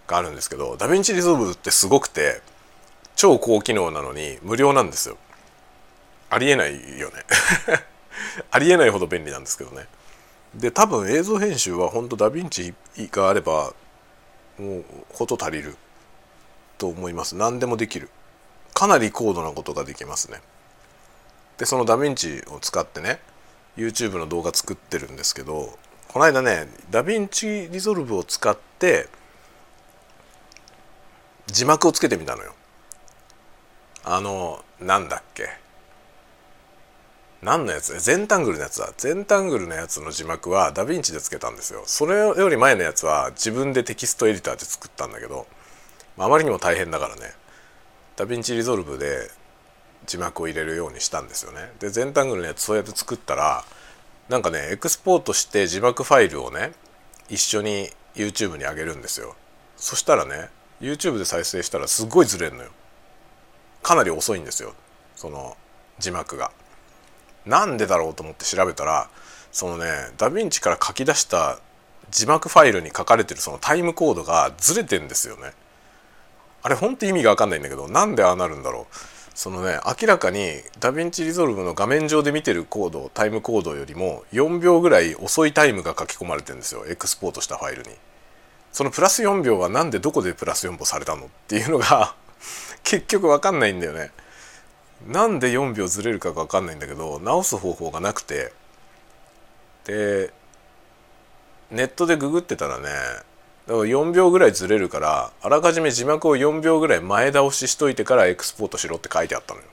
[0.06, 2.40] があるんですけど DaVinci Resolve ってすごくて
[3.14, 5.16] 超高機能なのに無料なんですよ。
[6.30, 7.14] ありえないよね。
[8.50, 9.86] ありえないほど便利なんですけどね。
[10.54, 12.74] で多分映像編集は本当ダヴィンチ
[13.10, 13.74] があれば
[14.56, 15.76] もうこと足りる
[16.78, 17.34] と思います。
[17.34, 18.08] 何でもできる。
[18.72, 20.40] かなり高度なことができますね。
[21.58, 23.20] でそのダヴィンチを使ってね
[23.78, 29.08] YouTube の動画作ってるんですけどこの間ね DaVinci Resolve を使って
[31.46, 32.54] 字幕をつけてみたのよ。
[34.04, 35.48] あのなんだっけ。
[37.40, 37.98] 何のやつ？
[38.00, 38.92] ゼンタングルのやつだ。
[38.96, 41.82] ゼンタングルのやつの字幕はダヴィンチでつけたんですよ。
[41.86, 45.46] それより前のやつは自分でテキストエディターで作ったんだけど
[46.18, 47.32] あまりにも大変だからね。
[48.16, 49.30] DaVinci Resolve で
[50.08, 51.70] 字幕を入れるようにしたんですよね。
[51.78, 53.64] でゼンタングルのやつそうやって作ったら
[54.28, 56.72] なんかねエクスポートして字幕ファイルをね
[57.28, 59.36] 一緒に YouTube に上げるんですよ。
[59.76, 60.48] そしたらね
[60.80, 62.70] YouTube で再生したらすっごいずれんのよ。
[63.82, 64.72] かなり遅いんですよ。
[65.14, 65.56] その
[65.98, 66.50] 字幕が。
[67.44, 69.08] なんでだろうと思って調べたら
[69.52, 69.84] そのね
[70.16, 71.58] ダヴィンチから書き出した
[72.10, 75.52] 字幕ファイルに書かれてるそのタイムコードがずれてんですよね。
[76.62, 78.94] あれほんと意味が分かんないんだけどなんでああなるんだろう。
[79.38, 80.48] そのね明らかに
[80.80, 87.90] DaVinci Resolve の画面上で見てるコードタイムコードよりも4秒ぐらい遅いタイムが書き込まれてるんですよエクスポートしたファイルに。
[88.72, 92.16] そのプラス4秒はなんでどこでプラス4秒されたのっていうのが
[92.82, 94.10] 結局分かんないんだよね。
[95.06, 98.52] なんで4秒ずれるかが分かんないんだけど直す方法がなくて
[99.84, 100.32] で
[101.70, 102.88] ネットでググってたらね
[103.68, 109.66] だから4秒ぐらいずれるからあらかじめ字幕を4秒ぐらい前倒ししといてからエクスポートしろって書いてあったのよ。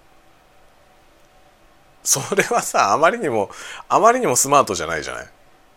[2.04, 3.50] それはさあまりにも
[3.88, 5.28] あまりにもスマートじゃないじゃない？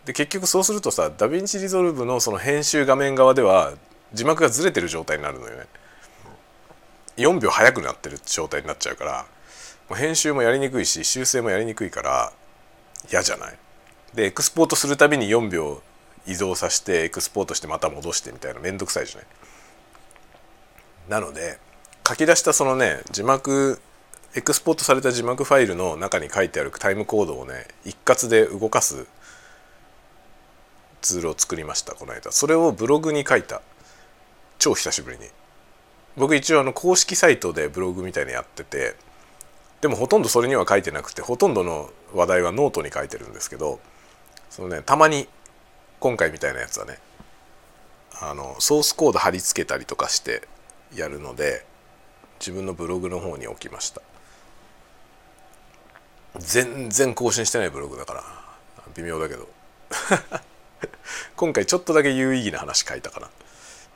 [0.05, 3.71] で結局そうするとさ DaVinci Resolve のその編集画面側では
[4.13, 5.65] 字幕がずれてる状態になるのよね。
[7.15, 9.25] 4秒早くなってる状態になっちゃうから
[9.89, 12.33] もう編集もやりにくいし修正もやりにくいから
[13.09, 13.57] 嫌じゃない？
[14.13, 15.81] でエクスポートするたびに4秒
[16.27, 19.27] 移動させてエクスポートしてまた戻してみたいな面倒くさいじゃない？
[21.09, 21.59] なので
[22.07, 23.81] 書き出したそのね字幕
[24.35, 29.07] エクスポートされた字幕ファイルの中に書いてあるタイムコードをね一括で動かす
[31.01, 32.31] ツールを作りましたこの間。
[32.31, 33.61] それをブログに書いた。
[34.59, 35.25] 超久しぶりに。
[36.17, 38.95] 僕一応あの公式サイトでブログみたいにやってて
[39.79, 43.79] でもほとんどそれには書いてなくてほとんどの話題はノートに書いてるんですけど
[44.49, 45.29] そのねたまに
[45.99, 46.97] 今回みたいなやつはね
[48.21, 50.47] あのソースコード貼り付けたりとかして
[50.95, 51.65] やるので
[52.39, 54.01] 自分のブログの方に置きました。
[56.37, 58.23] 全然更新してないブログだから
[58.95, 59.47] 微妙だけど。
[61.35, 63.27] 今回ちょっとだけ有意義な話書いたかな。
[63.27, 63.29] っ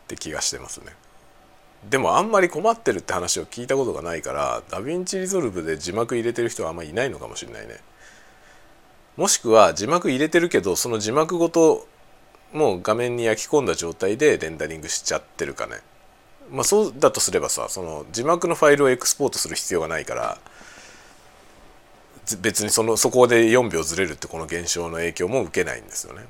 [0.07, 0.93] て気がしてますね。
[1.89, 7.79] でもあんまり困ってるって話を聞いたことがないから DaVinci Resolve で字幕入れてる人はあんまりいないのかもしれないね。
[9.17, 11.87] もしくは字幕入れてるけどその字幕ごと
[12.53, 15.81] もう画面に焼き込んだ状態でレンダリングしちゃってるかね。
[16.51, 20.37] まあそうだとすればさその字幕のファイルをエクスポートする必要がないから
[22.41, 26.25] 別にそのそこで4秒ずれるってこの現象の影響も受けないんですよね。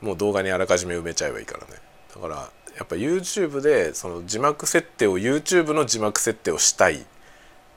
[0.00, 1.74] もう動画にあらかじめ埋めちゃえばいいからね。
[2.14, 7.04] だからやっぱ YouTube でその字幕設定を YouTube の字幕設定をしたいっ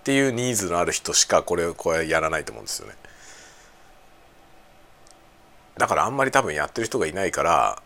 [0.03, 2.95] ていうニーズのある人しかこれをこれやらないと思うんですよね。
[5.77, 7.81] だからあんまり多分やってる人がいないから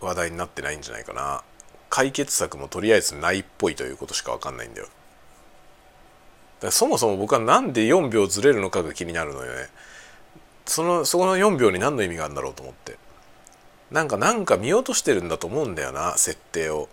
[0.00, 1.42] 話題になってないんじゃないかな。
[1.90, 4.88] 解決策もとりあえずないっぽいということしか分かんないんだよ。
[6.60, 9.68] だそもそも僕は何で4秒ずれるのかが気になるのよね。
[10.66, 12.96] そのそこの4秒に何の意味があるんだろうと思って。
[13.90, 16.88] なんかなんか見落としてるんだと思うんだよな設定を。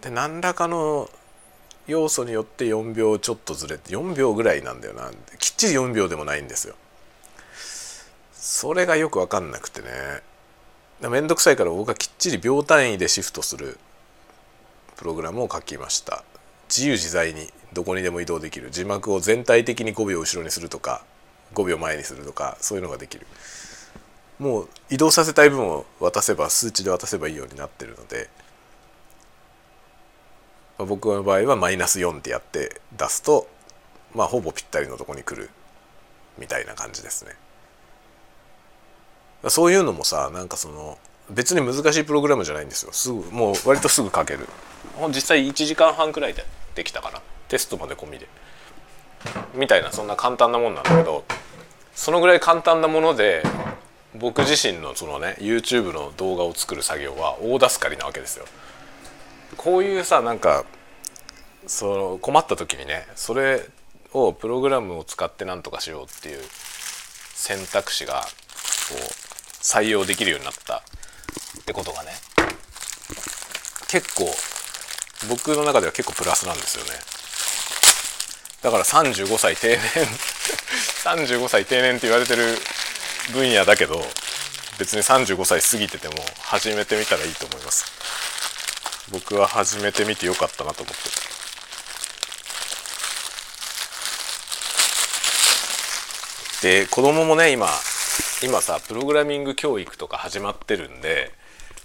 [0.00, 1.08] で何らかの
[1.86, 5.10] 要素によって4秒ちょっとずれて4秒ぐらいなんだよな。
[5.38, 6.74] きっちり4秒でもないんですよ。
[8.44, 9.88] それがよく分かんなくてね。
[11.00, 13.78] 面倒くさいから僕はきっちり秒単位でシフトする
[14.96, 16.24] プログラムを書きました。
[16.68, 18.70] 自由自在にどこにでも移動できる。
[18.70, 21.06] 字幕を全体的に5秒後ろにするとか
[21.54, 23.26] 5秒前にするとかそういうのができる。
[24.38, 28.28] もう移動させたい分を渡せば数値で渡せばいいようになってるので、
[30.76, 33.48] まあ、僕の場合はマイナス4ってやって出すと
[34.14, 35.48] まあほぼぴったりのとこに来る
[36.36, 37.42] みたいな感じですね。
[39.48, 40.98] そういうのもさなんかその
[41.30, 42.92] 別に難しいプログラムじゃないんですよ。
[42.92, 44.48] すぐもう割とすぐ書ける。
[45.08, 47.20] 実際1時間半くらいでできたかな。
[47.48, 48.28] テストまで込みで。
[49.54, 51.24] みたいなそんな簡単なもんなんだけど
[51.94, 53.42] そのぐらい簡単なもので
[54.14, 58.44] 僕自身のそのね YouTube の動画を作る作業は大助かりなわけですよ。
[59.56, 60.64] こういうさなんか
[61.66, 63.62] その困った時にねそれ
[64.12, 66.40] をプログラムを使って何とかしようっていう
[67.34, 68.26] 選択肢がこ
[69.00, 69.23] う
[69.64, 72.10] 採用できるようになったってことがね
[73.88, 74.26] 結構
[75.30, 76.90] 僕の中では結構プラスなんですよね。
[78.62, 80.06] だから35歳定年
[81.04, 82.58] 35歳定年って言われてる
[83.32, 84.04] 分野だけど
[84.78, 87.86] 別に35歳過ぎてても始めてみたらいいと思います。
[89.10, 90.94] 僕は始めてみてよかったなと思っ
[96.60, 96.70] て。
[96.82, 97.68] で子供もね今
[98.42, 101.30] 今さプログラミング教育とか始まってるんで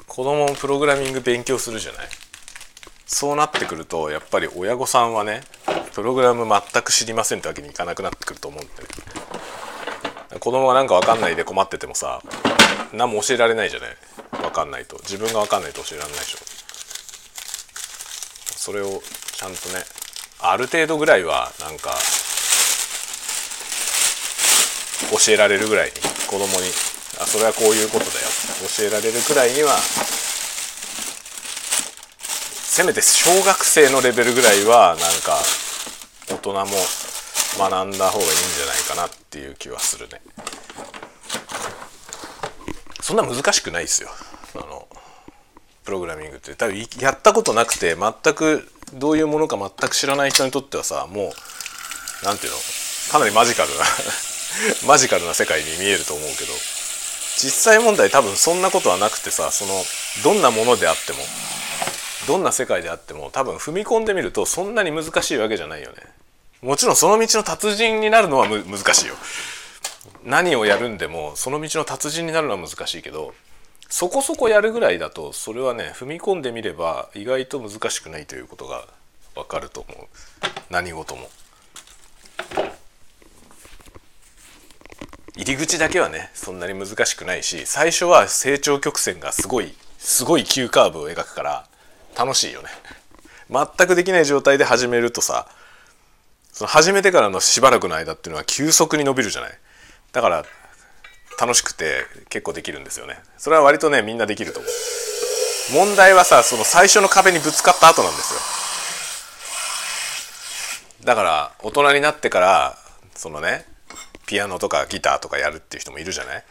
[0.07, 2.07] 子供もプログラミング勉強するじゃない？
[3.05, 5.41] そうなってくるとやっぱり親御さんはね
[5.93, 8.71] プログラム全く知りませんってわけにいかなくなってくると思うんで、
[10.33, 12.21] ね、子供が何か分かんないで困っててもさ
[12.93, 13.89] 何も教えられないじゃない？
[14.41, 14.97] 分かんないと。
[14.99, 16.39] 自分が分かんないと教えられないでしょ。
[18.55, 19.01] それを
[19.33, 19.83] ちゃんとね
[20.39, 21.91] ある程度ぐらいはなんか
[25.11, 25.93] 教えられるぐらいに
[26.27, 26.71] 子供に。
[27.19, 28.27] あそれはこういうことだよ。
[28.77, 29.77] 教えられるくらいには
[32.63, 35.37] せめて小学生のレベルぐらいはなんか
[36.29, 36.77] 大人も
[37.57, 40.21] 学んだ方がいいんじゃないかなっていう気はするね。
[43.01, 44.09] そんな難しくないですよ。
[44.55, 44.87] あの
[45.83, 46.55] プログラミングって。
[46.55, 51.31] 多分やったことなくて全くどういうものか全く知らない人にとってはさもう
[52.23, 52.57] 何ていうの
[53.11, 53.83] かなりマジカルな
[54.87, 56.53] マジカルな世界に見えると思うけど
[57.37, 59.83] 実際問題多分そんなことはなくてさその
[60.23, 61.19] どんなものであっても
[62.27, 65.97] どんな世界であっても多分踏み込んでみるとそんなに難しいわけじゃないよね。
[66.61, 69.15] もちろんその道の達人になるのは難しいよ。
[70.25, 73.33] 何をやるんでもその道の達人になるのは難しいけど
[73.89, 78.85] そこそこやるぐらいだとそれはね踏み込んでみれば意外と難しくないということが
[79.35, 80.07] わかると思う。
[80.69, 81.29] 何事も。
[85.39, 91.65] 入り口だけはねそんなに難しくないし最初は成長曲線がすごいすごい急カーブを描くから
[92.17, 92.67] 楽しいよね。
[93.49, 95.47] 全くできない状態で始めるとさ
[96.51, 99.51] その始めてからのしばらくの間っていうのは急速に伸びるじゃない。
[100.11, 100.43] だから
[101.39, 103.17] 楽しくて結構できるんですよね。
[103.37, 104.71] それは割とねみんなできると思う。
[105.87, 108.33] 問題はさその最初の壁にぶつかった後なんです
[110.99, 111.05] よ。
[111.05, 112.77] だから大人になってから
[113.15, 113.65] そのね
[114.29, 116.43] ピアノとかギターとかやるっていう人もいるじゃない？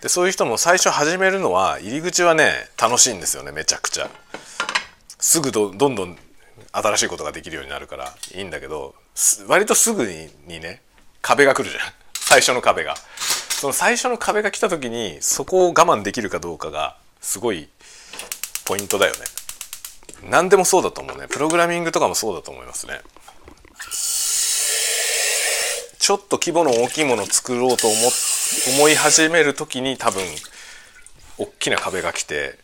[0.00, 4.08] でそういう人も最初始めるのは入り口はね楽しいんですよねめちゃくちゃ。
[5.18, 6.16] すぐどどんどん
[6.72, 8.94] 新しいことができるようになるからいいんだけど
[9.48, 10.80] 割とすぐににね
[11.20, 11.82] 壁が来るじゃん。
[12.16, 12.96] 最初の壁が。
[13.60, 17.68] その最初の壁が来た時にそこを我慢できるかどうかがすごい
[18.64, 19.18] ポイントだよね。
[20.30, 21.26] 何でもそうだと思うね。
[21.28, 23.00] プログラミングとかもそうだと思いますね。
[26.06, 27.96] ちょっと規模の大きいものを作ろうと思
[28.78, 30.22] 思い始める時に多分
[31.36, 32.60] 大きな壁が来て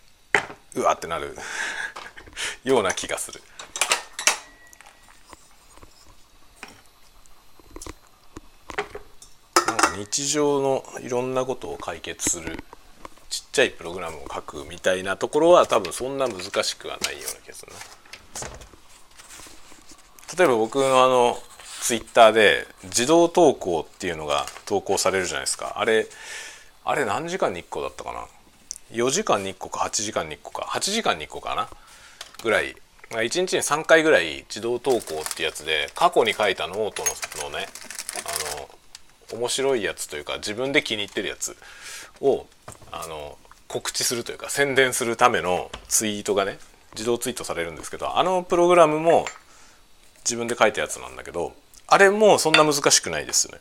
[0.77, 1.37] うわってなる
[2.63, 3.43] ような気がする。
[9.97, 12.63] 日常のいろんなことを解決する
[13.29, 17.79] ちっちゃいプログラムを書くみたいなところは多分そんな難しくはないような気がするな。
[20.39, 21.43] 例えば僕のあの
[21.83, 25.75] ツイッターで自動投稿っていうのが投稿されるじゃないですか。
[25.81, 26.07] あれ
[26.85, 28.25] あれ何時間に1個だったかな
[28.93, 30.63] ？4時間に1個か8時間に1個か。
[30.63, 31.69] 8時間に1個かな？
[32.45, 32.77] ぐらい。
[33.11, 37.03] 1日に3回ぐらい自動投稿ってやつで過去に書いたノート
[37.43, 37.67] ののね
[39.33, 41.57] あの面白いやつというか自分で気に入ってるやつ
[42.21, 42.47] を
[42.93, 46.59] あの告知するというか宣伝するためのツイートがね
[46.95, 49.27] 自動ツイートされるんですけどあのプログラムも
[50.25, 51.53] 自分で書いたやつなんだけど
[51.93, 53.59] あれもそんな難しくないですね。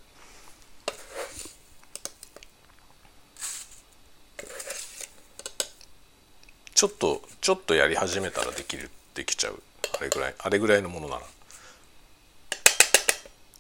[6.74, 9.62] ちょっとちょっとやり始めたらできるできちゃう
[10.00, 11.22] あれぐらいあれぐらいのものなら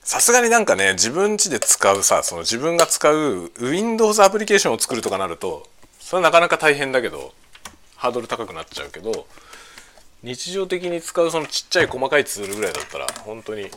[0.03, 5.67] さすがになんかね自分家で使うさその自分が使う Windows アプリケーションを作るとかなると
[5.99, 7.33] それはなかなか大変だけど
[7.97, 9.27] ハードル高くなっちゃうけど
[10.23, 13.69] 日常的に使うそのちっちゃい細かいツールぐらいだったら本当に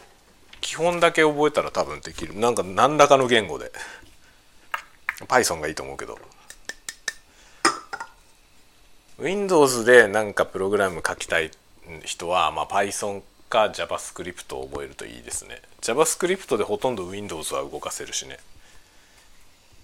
[0.65, 2.35] 基本だけ覚えたら多分できる。
[2.35, 3.71] なんか何らかの言語で。
[5.29, 6.19] Python がいいと思うけど。
[9.19, 11.51] Windows でなんかプログラム書きたい
[12.05, 15.61] 人は、まあ、Python か JavaScript を覚えるといいですね。
[15.83, 18.39] JavaScript でほとんど Windows は動かせるしね。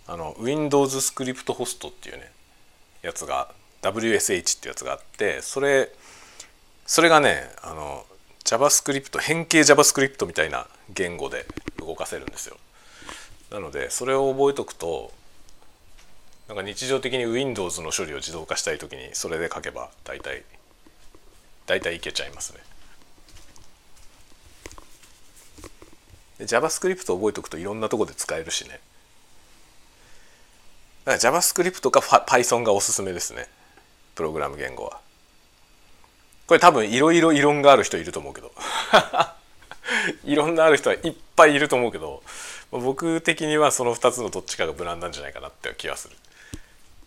[0.07, 2.33] あの Windows スクリプトホストっていうね
[3.03, 3.53] やつが
[3.83, 5.93] WSH ってやつがあってそれ
[6.87, 8.07] それがねあの
[8.51, 11.47] JavaScript 変形 JavaScript みたいな言語で
[11.79, 12.57] 動かせるんですよ。
[13.53, 15.13] なのでそれを覚えとくと
[16.49, 20.43] なんか日常的に Windows の処理を自動化したい時にそれで書けば大体
[21.67, 22.61] 大体いけちゃいますね。
[26.41, 28.81] JavaScript を覚えておくといろんなとこで使えるしね。
[31.05, 33.47] だから JavaScript か Python がおすすめですね。
[34.17, 35.01] プログラム言語は。
[36.51, 38.51] これ多分いろいろ異論がある人いると思うけど。
[40.25, 42.25] いろんなある人はいっぱいいると思うけど
[42.73, 46.17] 僕的にはその2つのどっちかが無難なんじゃないかなって気がする。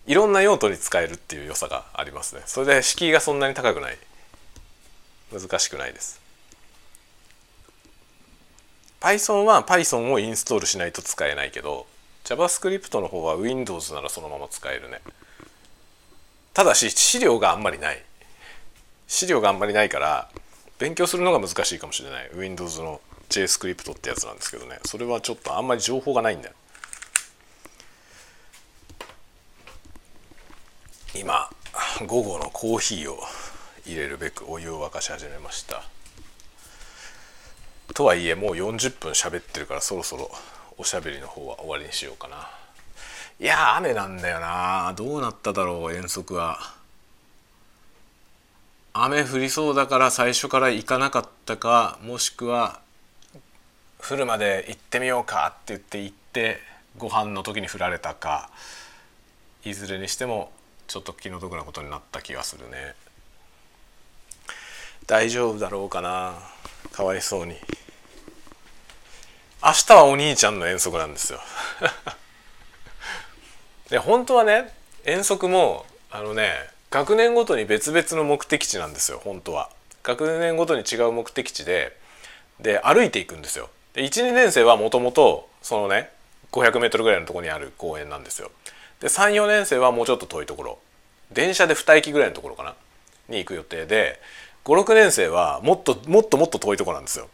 [0.07, 2.43] いろんな用途に使えるっていう良さがありますね。
[2.45, 3.97] それで敷居がそんなに高くない。
[5.33, 6.21] 難しくないです。
[9.01, 11.85] Python は Python をインストールしないと使えないけど
[12.23, 15.01] JavaScript の方は Windows ならそのまま使えるね。
[16.53, 18.01] ただし資料があんまりない。
[19.07, 20.29] 資料があんまりないから
[20.79, 22.29] 勉強するのが難しいかもしれない。
[22.35, 22.99] Windows の
[23.29, 24.79] JScript ってやつなんですけどね。
[24.85, 26.55] それはちょっとあんまり情報がないんだよ。
[31.15, 31.49] 今
[32.07, 33.19] 午後のコーヒーを
[33.85, 35.83] 入れるべくお湯を沸かし始めました。
[37.93, 40.31] とはいえもう40分喋ってるからそろそろ
[40.77, 42.49] おしゃべりの方は終わりにしようかな。
[43.39, 46.72] いや雨なんだよなどうなっただろう遠足は。
[48.95, 52.79] 雨降りそうだから最初から行かなかったかもしくは
[53.97, 56.59] 降るまで行ってみようかって言って行って
[56.97, 58.51] ご飯の時に降られたか
[59.65, 60.51] いずれにしても
[60.87, 62.93] ちょっと気の毒なことになった気がするね。
[65.07, 66.35] 大丈夫だろうかな
[66.91, 67.55] かわいそうに。
[69.63, 71.39] 明日はお兄ちゃんの遠足なんですよ。
[73.89, 74.71] で本当はね
[75.03, 79.71] 遠足もあのね学年ごとに別々の目的地なんですよ本当は。
[80.03, 81.97] 学年ごとに違う目的地で
[82.59, 83.71] で歩いていくんですよ。
[83.95, 86.11] で12年生はもともとそのね
[86.51, 88.51] 500m ぐらいのところにある公園なんですよ。
[88.99, 90.77] で34年生はもうちょっと遠いところ。
[91.31, 92.75] 電車で2駅ぐらいのところかな
[93.27, 94.21] に行く予定で
[94.63, 97.27] 56年生はもっともっともっと遠いところなんですよ。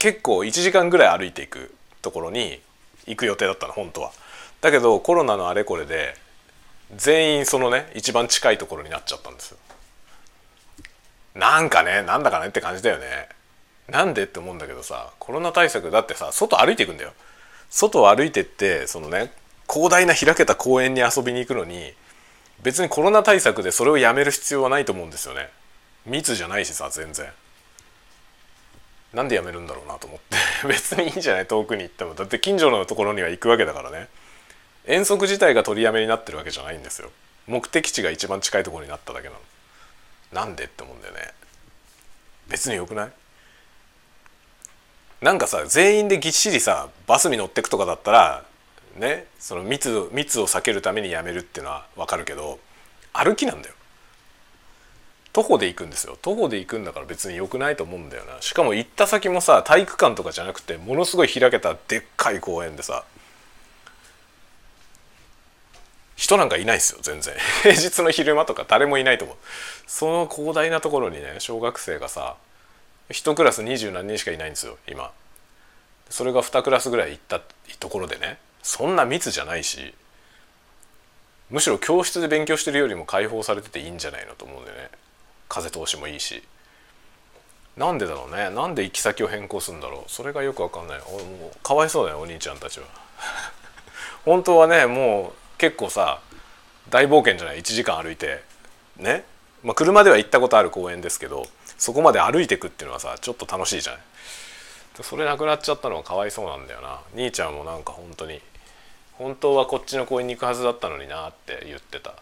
[0.00, 2.60] 結構1時間ぐらい歩いていくところに
[3.06, 4.10] 行く予定だったの本当は。
[4.62, 6.16] だけどコロナのあれこれで
[6.94, 9.58] 全員そのね一番近いところになっちゃったんですよ。
[11.34, 13.28] なんかねなんだかねって感じだよね。
[13.88, 17.12] なんでって思うんだけどさコロナ対策だってさ外歩いていくんだよ。
[17.70, 19.32] 外を歩いてってそのね
[19.68, 21.92] 広大な開けた公園に遊びに行くのに
[22.62, 25.50] 別にコロナ対策でそれをやめる必要はないと思うんですよね。
[26.06, 27.26] 密じゃないしさ全然。
[29.12, 30.36] なんでやめるんだろうなと思って。
[30.68, 31.46] 別にいいんじゃない？
[31.46, 32.14] 遠くに行っても。
[32.14, 34.08] だって近所のところには行くわけだからね。
[34.86, 37.10] 遠足自体が取りやめになってるわけじゃないんですよ。
[37.46, 39.40] 目的地が一番近いところになっただけなの。
[40.32, 41.32] なんでって思うんだよね。
[42.48, 43.10] 別によくない？
[45.20, 48.44] なんかさ全員でぎっしりさバスに乗ってくとかだったら
[48.96, 52.58] ねその密密を避けるためにやめるっていうのは分かるけど
[53.12, 53.74] 歩きなんだよ。
[55.32, 56.16] 徒歩で行くんですよ。
[56.22, 58.40] 徒歩で行くんだから別に良くないと思うんだよな。
[58.40, 63.04] しかも行った先もさ体育館とかじゃなくてものすごい開けたでっかい公園でさ
[66.16, 67.34] 人なんかいないですよ全然。
[67.62, 69.36] 平日の昼間とか誰もいないと思う。
[69.86, 72.36] その広大なところにね小学生がさ
[73.10, 75.12] 1クラス二十何人しかいないんですよ今。
[76.08, 77.40] それが2クラスぐらい行った
[77.78, 78.38] ところでね。
[78.62, 79.94] そんな密じゃないし
[81.50, 84.90] むしろ教室で勉強してるよりも解放されてていいんじゃないのと思うんだよね。
[85.48, 86.42] 風通しもいいし。
[87.76, 88.50] なんでだろうね。
[88.50, 90.10] なんで行き先を変更するんだろう。
[90.10, 90.98] それがよくわかんない。
[90.98, 91.04] も
[91.54, 92.86] うかわいそうだよお兄ちゃんたちは。
[94.24, 96.20] 本当はねもう結構さ
[96.88, 98.42] 大冒険じゃない？1時間歩いて。
[98.98, 99.24] ね、
[99.62, 101.46] まあ、車では行ったことある公園ですけど
[101.76, 104.00] そこまで歩いてくっていうのはさちょっと楽しいじゃない？
[105.02, 107.00] それなくなっちゃったのはかわいそうなんだよな。
[107.14, 108.40] 兄ちゃんもなんか本当に
[109.18, 112.14] 本当はこっちの公園に行くはずだったのになって言ってた。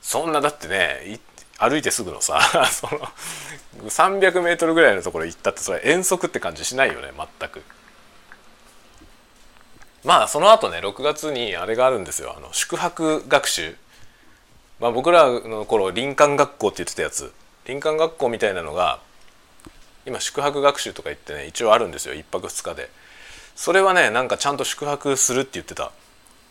[0.00, 1.18] そんなだってね
[1.58, 2.40] 歩いてすぐのさ
[2.70, 3.00] その
[3.88, 7.10] 300m ぐらいのところ行ったってそれ遠足って感じしないよね
[7.40, 7.62] 全く。
[10.06, 12.32] まあその後ね6月にあれがあるんですよ。
[12.36, 13.74] あの宿泊学習、
[14.78, 17.32] まあ、僕らの頃林間学校って言ってたやつ。
[17.66, 19.00] 林間学校みたいなのが
[20.06, 22.14] 今宿泊学習とか言ってね一応あるんですよ。
[22.14, 22.88] 1泊2日で。
[23.56, 25.90] それはねなんかちゃんと宿泊するって言ってた。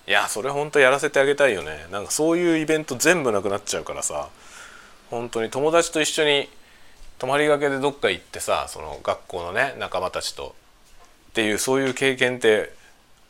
[0.06, 1.88] いやそれほんとやらせてあげたいよね。
[1.92, 4.28] なんかそういうイベント全部なくなっちゃうからさ。
[5.10, 6.50] 本当に友達と一緒に
[7.20, 10.56] 泊まりがけでどっか行ってさその学校のね仲間たちと。
[11.30, 12.74] っていうそういう経験って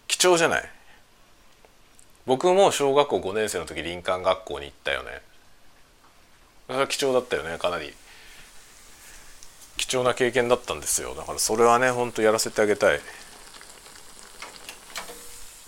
[0.07, 0.69] 貴重じゃない？
[2.25, 5.21] 僕も小学校5年生の時林間学校に行ったよね。
[6.67, 7.93] それは貴重だったよねかなり。
[9.77, 11.13] 貴重な経験だったんですよ。
[11.15, 12.99] だからそれはねほんとやらせてあげたい。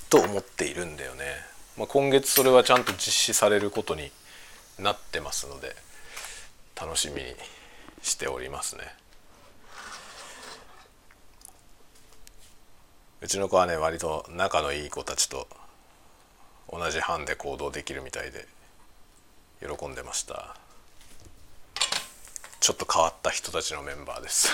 [0.10, 1.26] と思っているんだよね、
[1.76, 4.10] まあ、今月それはちゃんと実施されることに
[4.80, 5.76] なってますので
[6.80, 7.36] 楽しみに
[8.02, 8.84] しておりますね。
[13.20, 15.48] うちの子はね割と仲のいい子たちと
[16.72, 18.48] 同じ班で行動できるみたいで
[19.60, 20.56] 喜んでました。
[22.60, 24.52] ちょっと変わった人たちのメンバーです。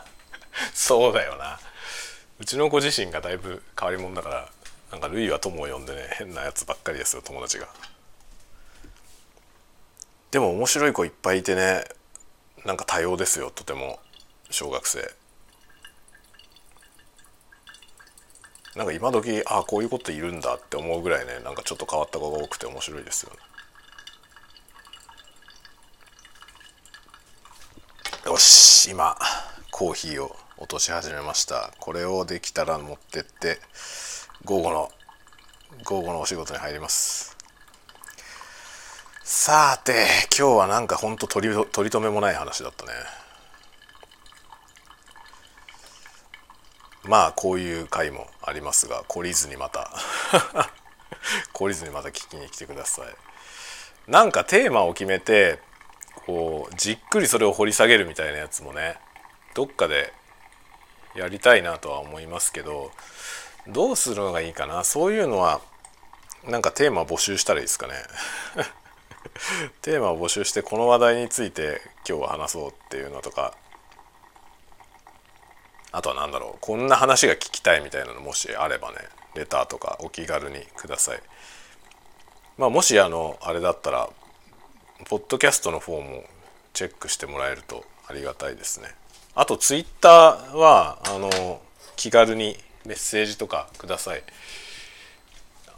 [0.72, 1.58] そうだよな。
[2.38, 4.48] うちの子自身がだいぶ変わり者だから
[4.90, 7.68] なんかルイは友を呼んでね変なやつばっかりですよ友達が。
[10.30, 11.84] でも面白い子いっぱいいてね
[12.64, 14.00] なんか多様ですよとても
[14.50, 15.12] 小学生。
[18.76, 23.38] なんか今時ああこういうこといるんだって思うぐらいねなんかちょっと変わった子が多くて面白いですよね。
[28.24, 29.16] よし今
[29.70, 31.72] コーヒーを落とし始めました。
[31.80, 33.58] これをできたら持ってって
[34.44, 34.90] 午後の
[35.84, 37.36] 午後のお仕事に入ります。
[39.22, 40.06] さて
[40.38, 42.92] 今日はなんかほんと取り取り留めもない話だったね。
[47.04, 49.90] まあこういう回もありますが懲りずにまた
[51.54, 53.06] 懲りずにまた聞きに来てください。
[54.10, 55.60] なんかテーマを決めて
[56.26, 58.96] こうじっくりそれを掘り下げるみたいなやつもね
[59.54, 60.12] どっかで
[61.14, 62.90] やりたいなとは思いますけど
[63.68, 64.82] どうするのがいいかな？
[64.84, 65.60] そういうのは
[66.44, 67.94] なんかテーマ募集したらいいですかね？
[69.82, 73.54] テーマを募集してこの話題について今日は話そうっていうのとか
[75.92, 78.96] あとは何だろうこんな話が聞きたいみたいなのもしあればね
[79.34, 81.20] レターとかお気軽にください。
[82.58, 84.10] まあもしあのあれだったら
[85.08, 86.24] ポッドキャストの方も
[86.72, 88.88] チェックしてもらえるとありがたいですね。
[89.34, 91.60] あとツイッターはあの
[91.96, 94.22] 気軽にメッセージとかください。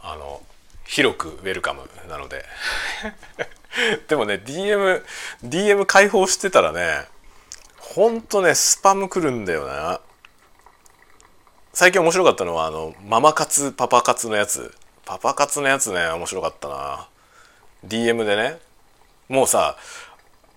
[0.01, 0.41] あの
[0.85, 2.45] 広くウェルカムなので。
[4.07, 5.03] でもね DM
[5.43, 7.05] DM 開放してたらね
[7.77, 9.99] ほんとねスパム来るんだよな。
[11.75, 14.73] 最近面白かったのはあのママ活パパ活のやつ。
[15.03, 17.09] パパ活のやつね面白かったな。
[17.85, 18.59] DM でね。
[19.27, 19.75] もうさ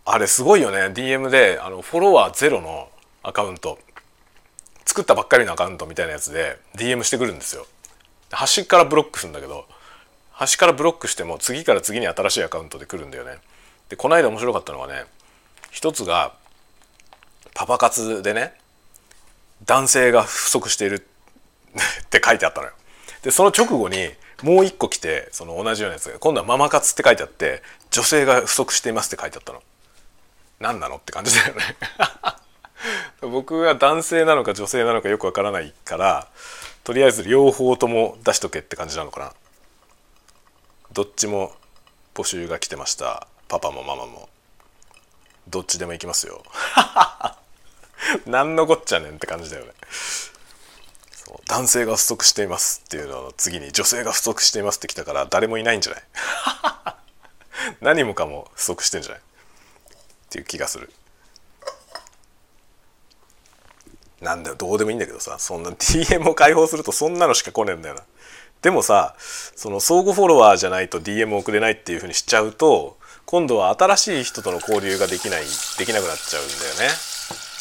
[0.04, 0.94] あれすごいよね。
[0.94, 2.88] DM であのフォロワーゼロの
[3.24, 3.80] アカウント。
[4.86, 7.66] 作ったばっかりのアカウントみたいなやつで DM してくるんですよ。
[8.30, 9.66] 端からブロックするんだけど
[10.30, 13.38] 端からブロックしても次から次に新しいアカウントで来るんだよね。
[13.88, 15.02] でこの間面白かったのはね
[15.72, 16.34] 一つが
[17.54, 18.54] パパ活でね
[19.64, 21.06] 男性が不足している。
[22.04, 22.72] って書いてあったのよ。
[23.22, 29.62] でその直後にもう一個来てその同じようなやつが今度はママ活って書いてあって女性が不足していますって書いてあったの。
[30.60, 31.76] 何なのって感じだよね。
[33.20, 36.28] 僕が男性なのか女性なのかよくわからないから
[36.84, 39.32] とりあえず両方とも出しとけって感じなのかな。
[40.92, 41.52] どっちも
[42.14, 43.26] 募集が来てました。
[43.48, 44.28] パパもママも。
[45.48, 46.42] どっちでも行きますよ。
[48.26, 49.72] 何のこっちゃねんって感じだよね。
[51.46, 56.02] 男性が不足していますっていうのの次に女性が不足していますって来たから誰もいないんじゃない？
[57.82, 59.20] 何もかも不足してんじゃない？
[59.20, 59.22] っ
[60.30, 60.90] ていう気がする。
[64.20, 68.02] なんだよどうでもいいんだけどさそんな DM を開放するとそんなのしか来ねえんだよな。
[68.62, 75.44] でもさその相互フォロワーじゃないと DM 送れないっていうふうにしちゃうと今度は新しい人との交流ができない
[75.78, 76.48] できなくなっちゃうん
[76.78, 77.17] だよね。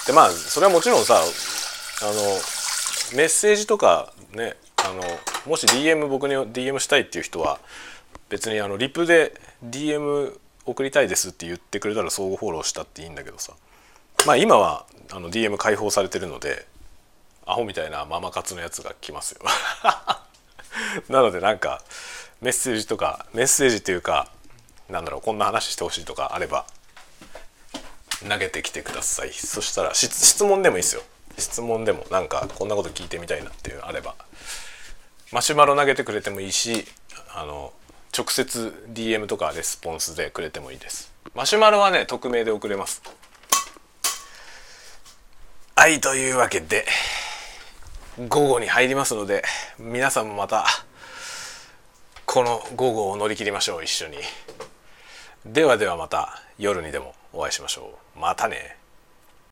[0.08, 2.12] でまあそれはもちろんさあの
[3.18, 5.01] メッセージとかねあの
[5.45, 7.60] もし DM 僕に DM したいっていう人は
[8.30, 13.53] 別にあのリプで DM 送りたいですって言ってくれたら相互フォローしたっていいんだけどさ。
[14.26, 16.66] まあ今はあの DM 開放されてるので
[17.45, 19.41] アホみたいなママ活のやつが来ますよ。
[21.10, 21.82] なのでなんか
[22.41, 24.30] メッセージとかメッセージっていうか
[24.89, 26.66] なんだろうこんな話してほしいとかあれば
[28.28, 29.32] 投げてきてください。
[29.34, 31.01] そしたら質問でもいいですよ。
[31.38, 34.15] 質問でもなんかこんなこと聞いてみたいなっていうのあれば。
[35.32, 36.86] マシュマロ投げてくれてもいいし
[37.36, 37.74] あの
[38.18, 41.11] 直接 DM とかレスポンスでくれてもいいです。
[41.36, 43.01] マシュマロはね匿名で送れます。
[45.76, 46.86] はいというわけで
[48.30, 49.43] 午後に入りますので
[49.78, 50.65] 皆さんもまた
[52.26, 54.18] この午後を乗り切りましょう一緒に。
[55.45, 58.07] ではではまた夜にでもお会いしましょう。
[58.20, 58.78] またね。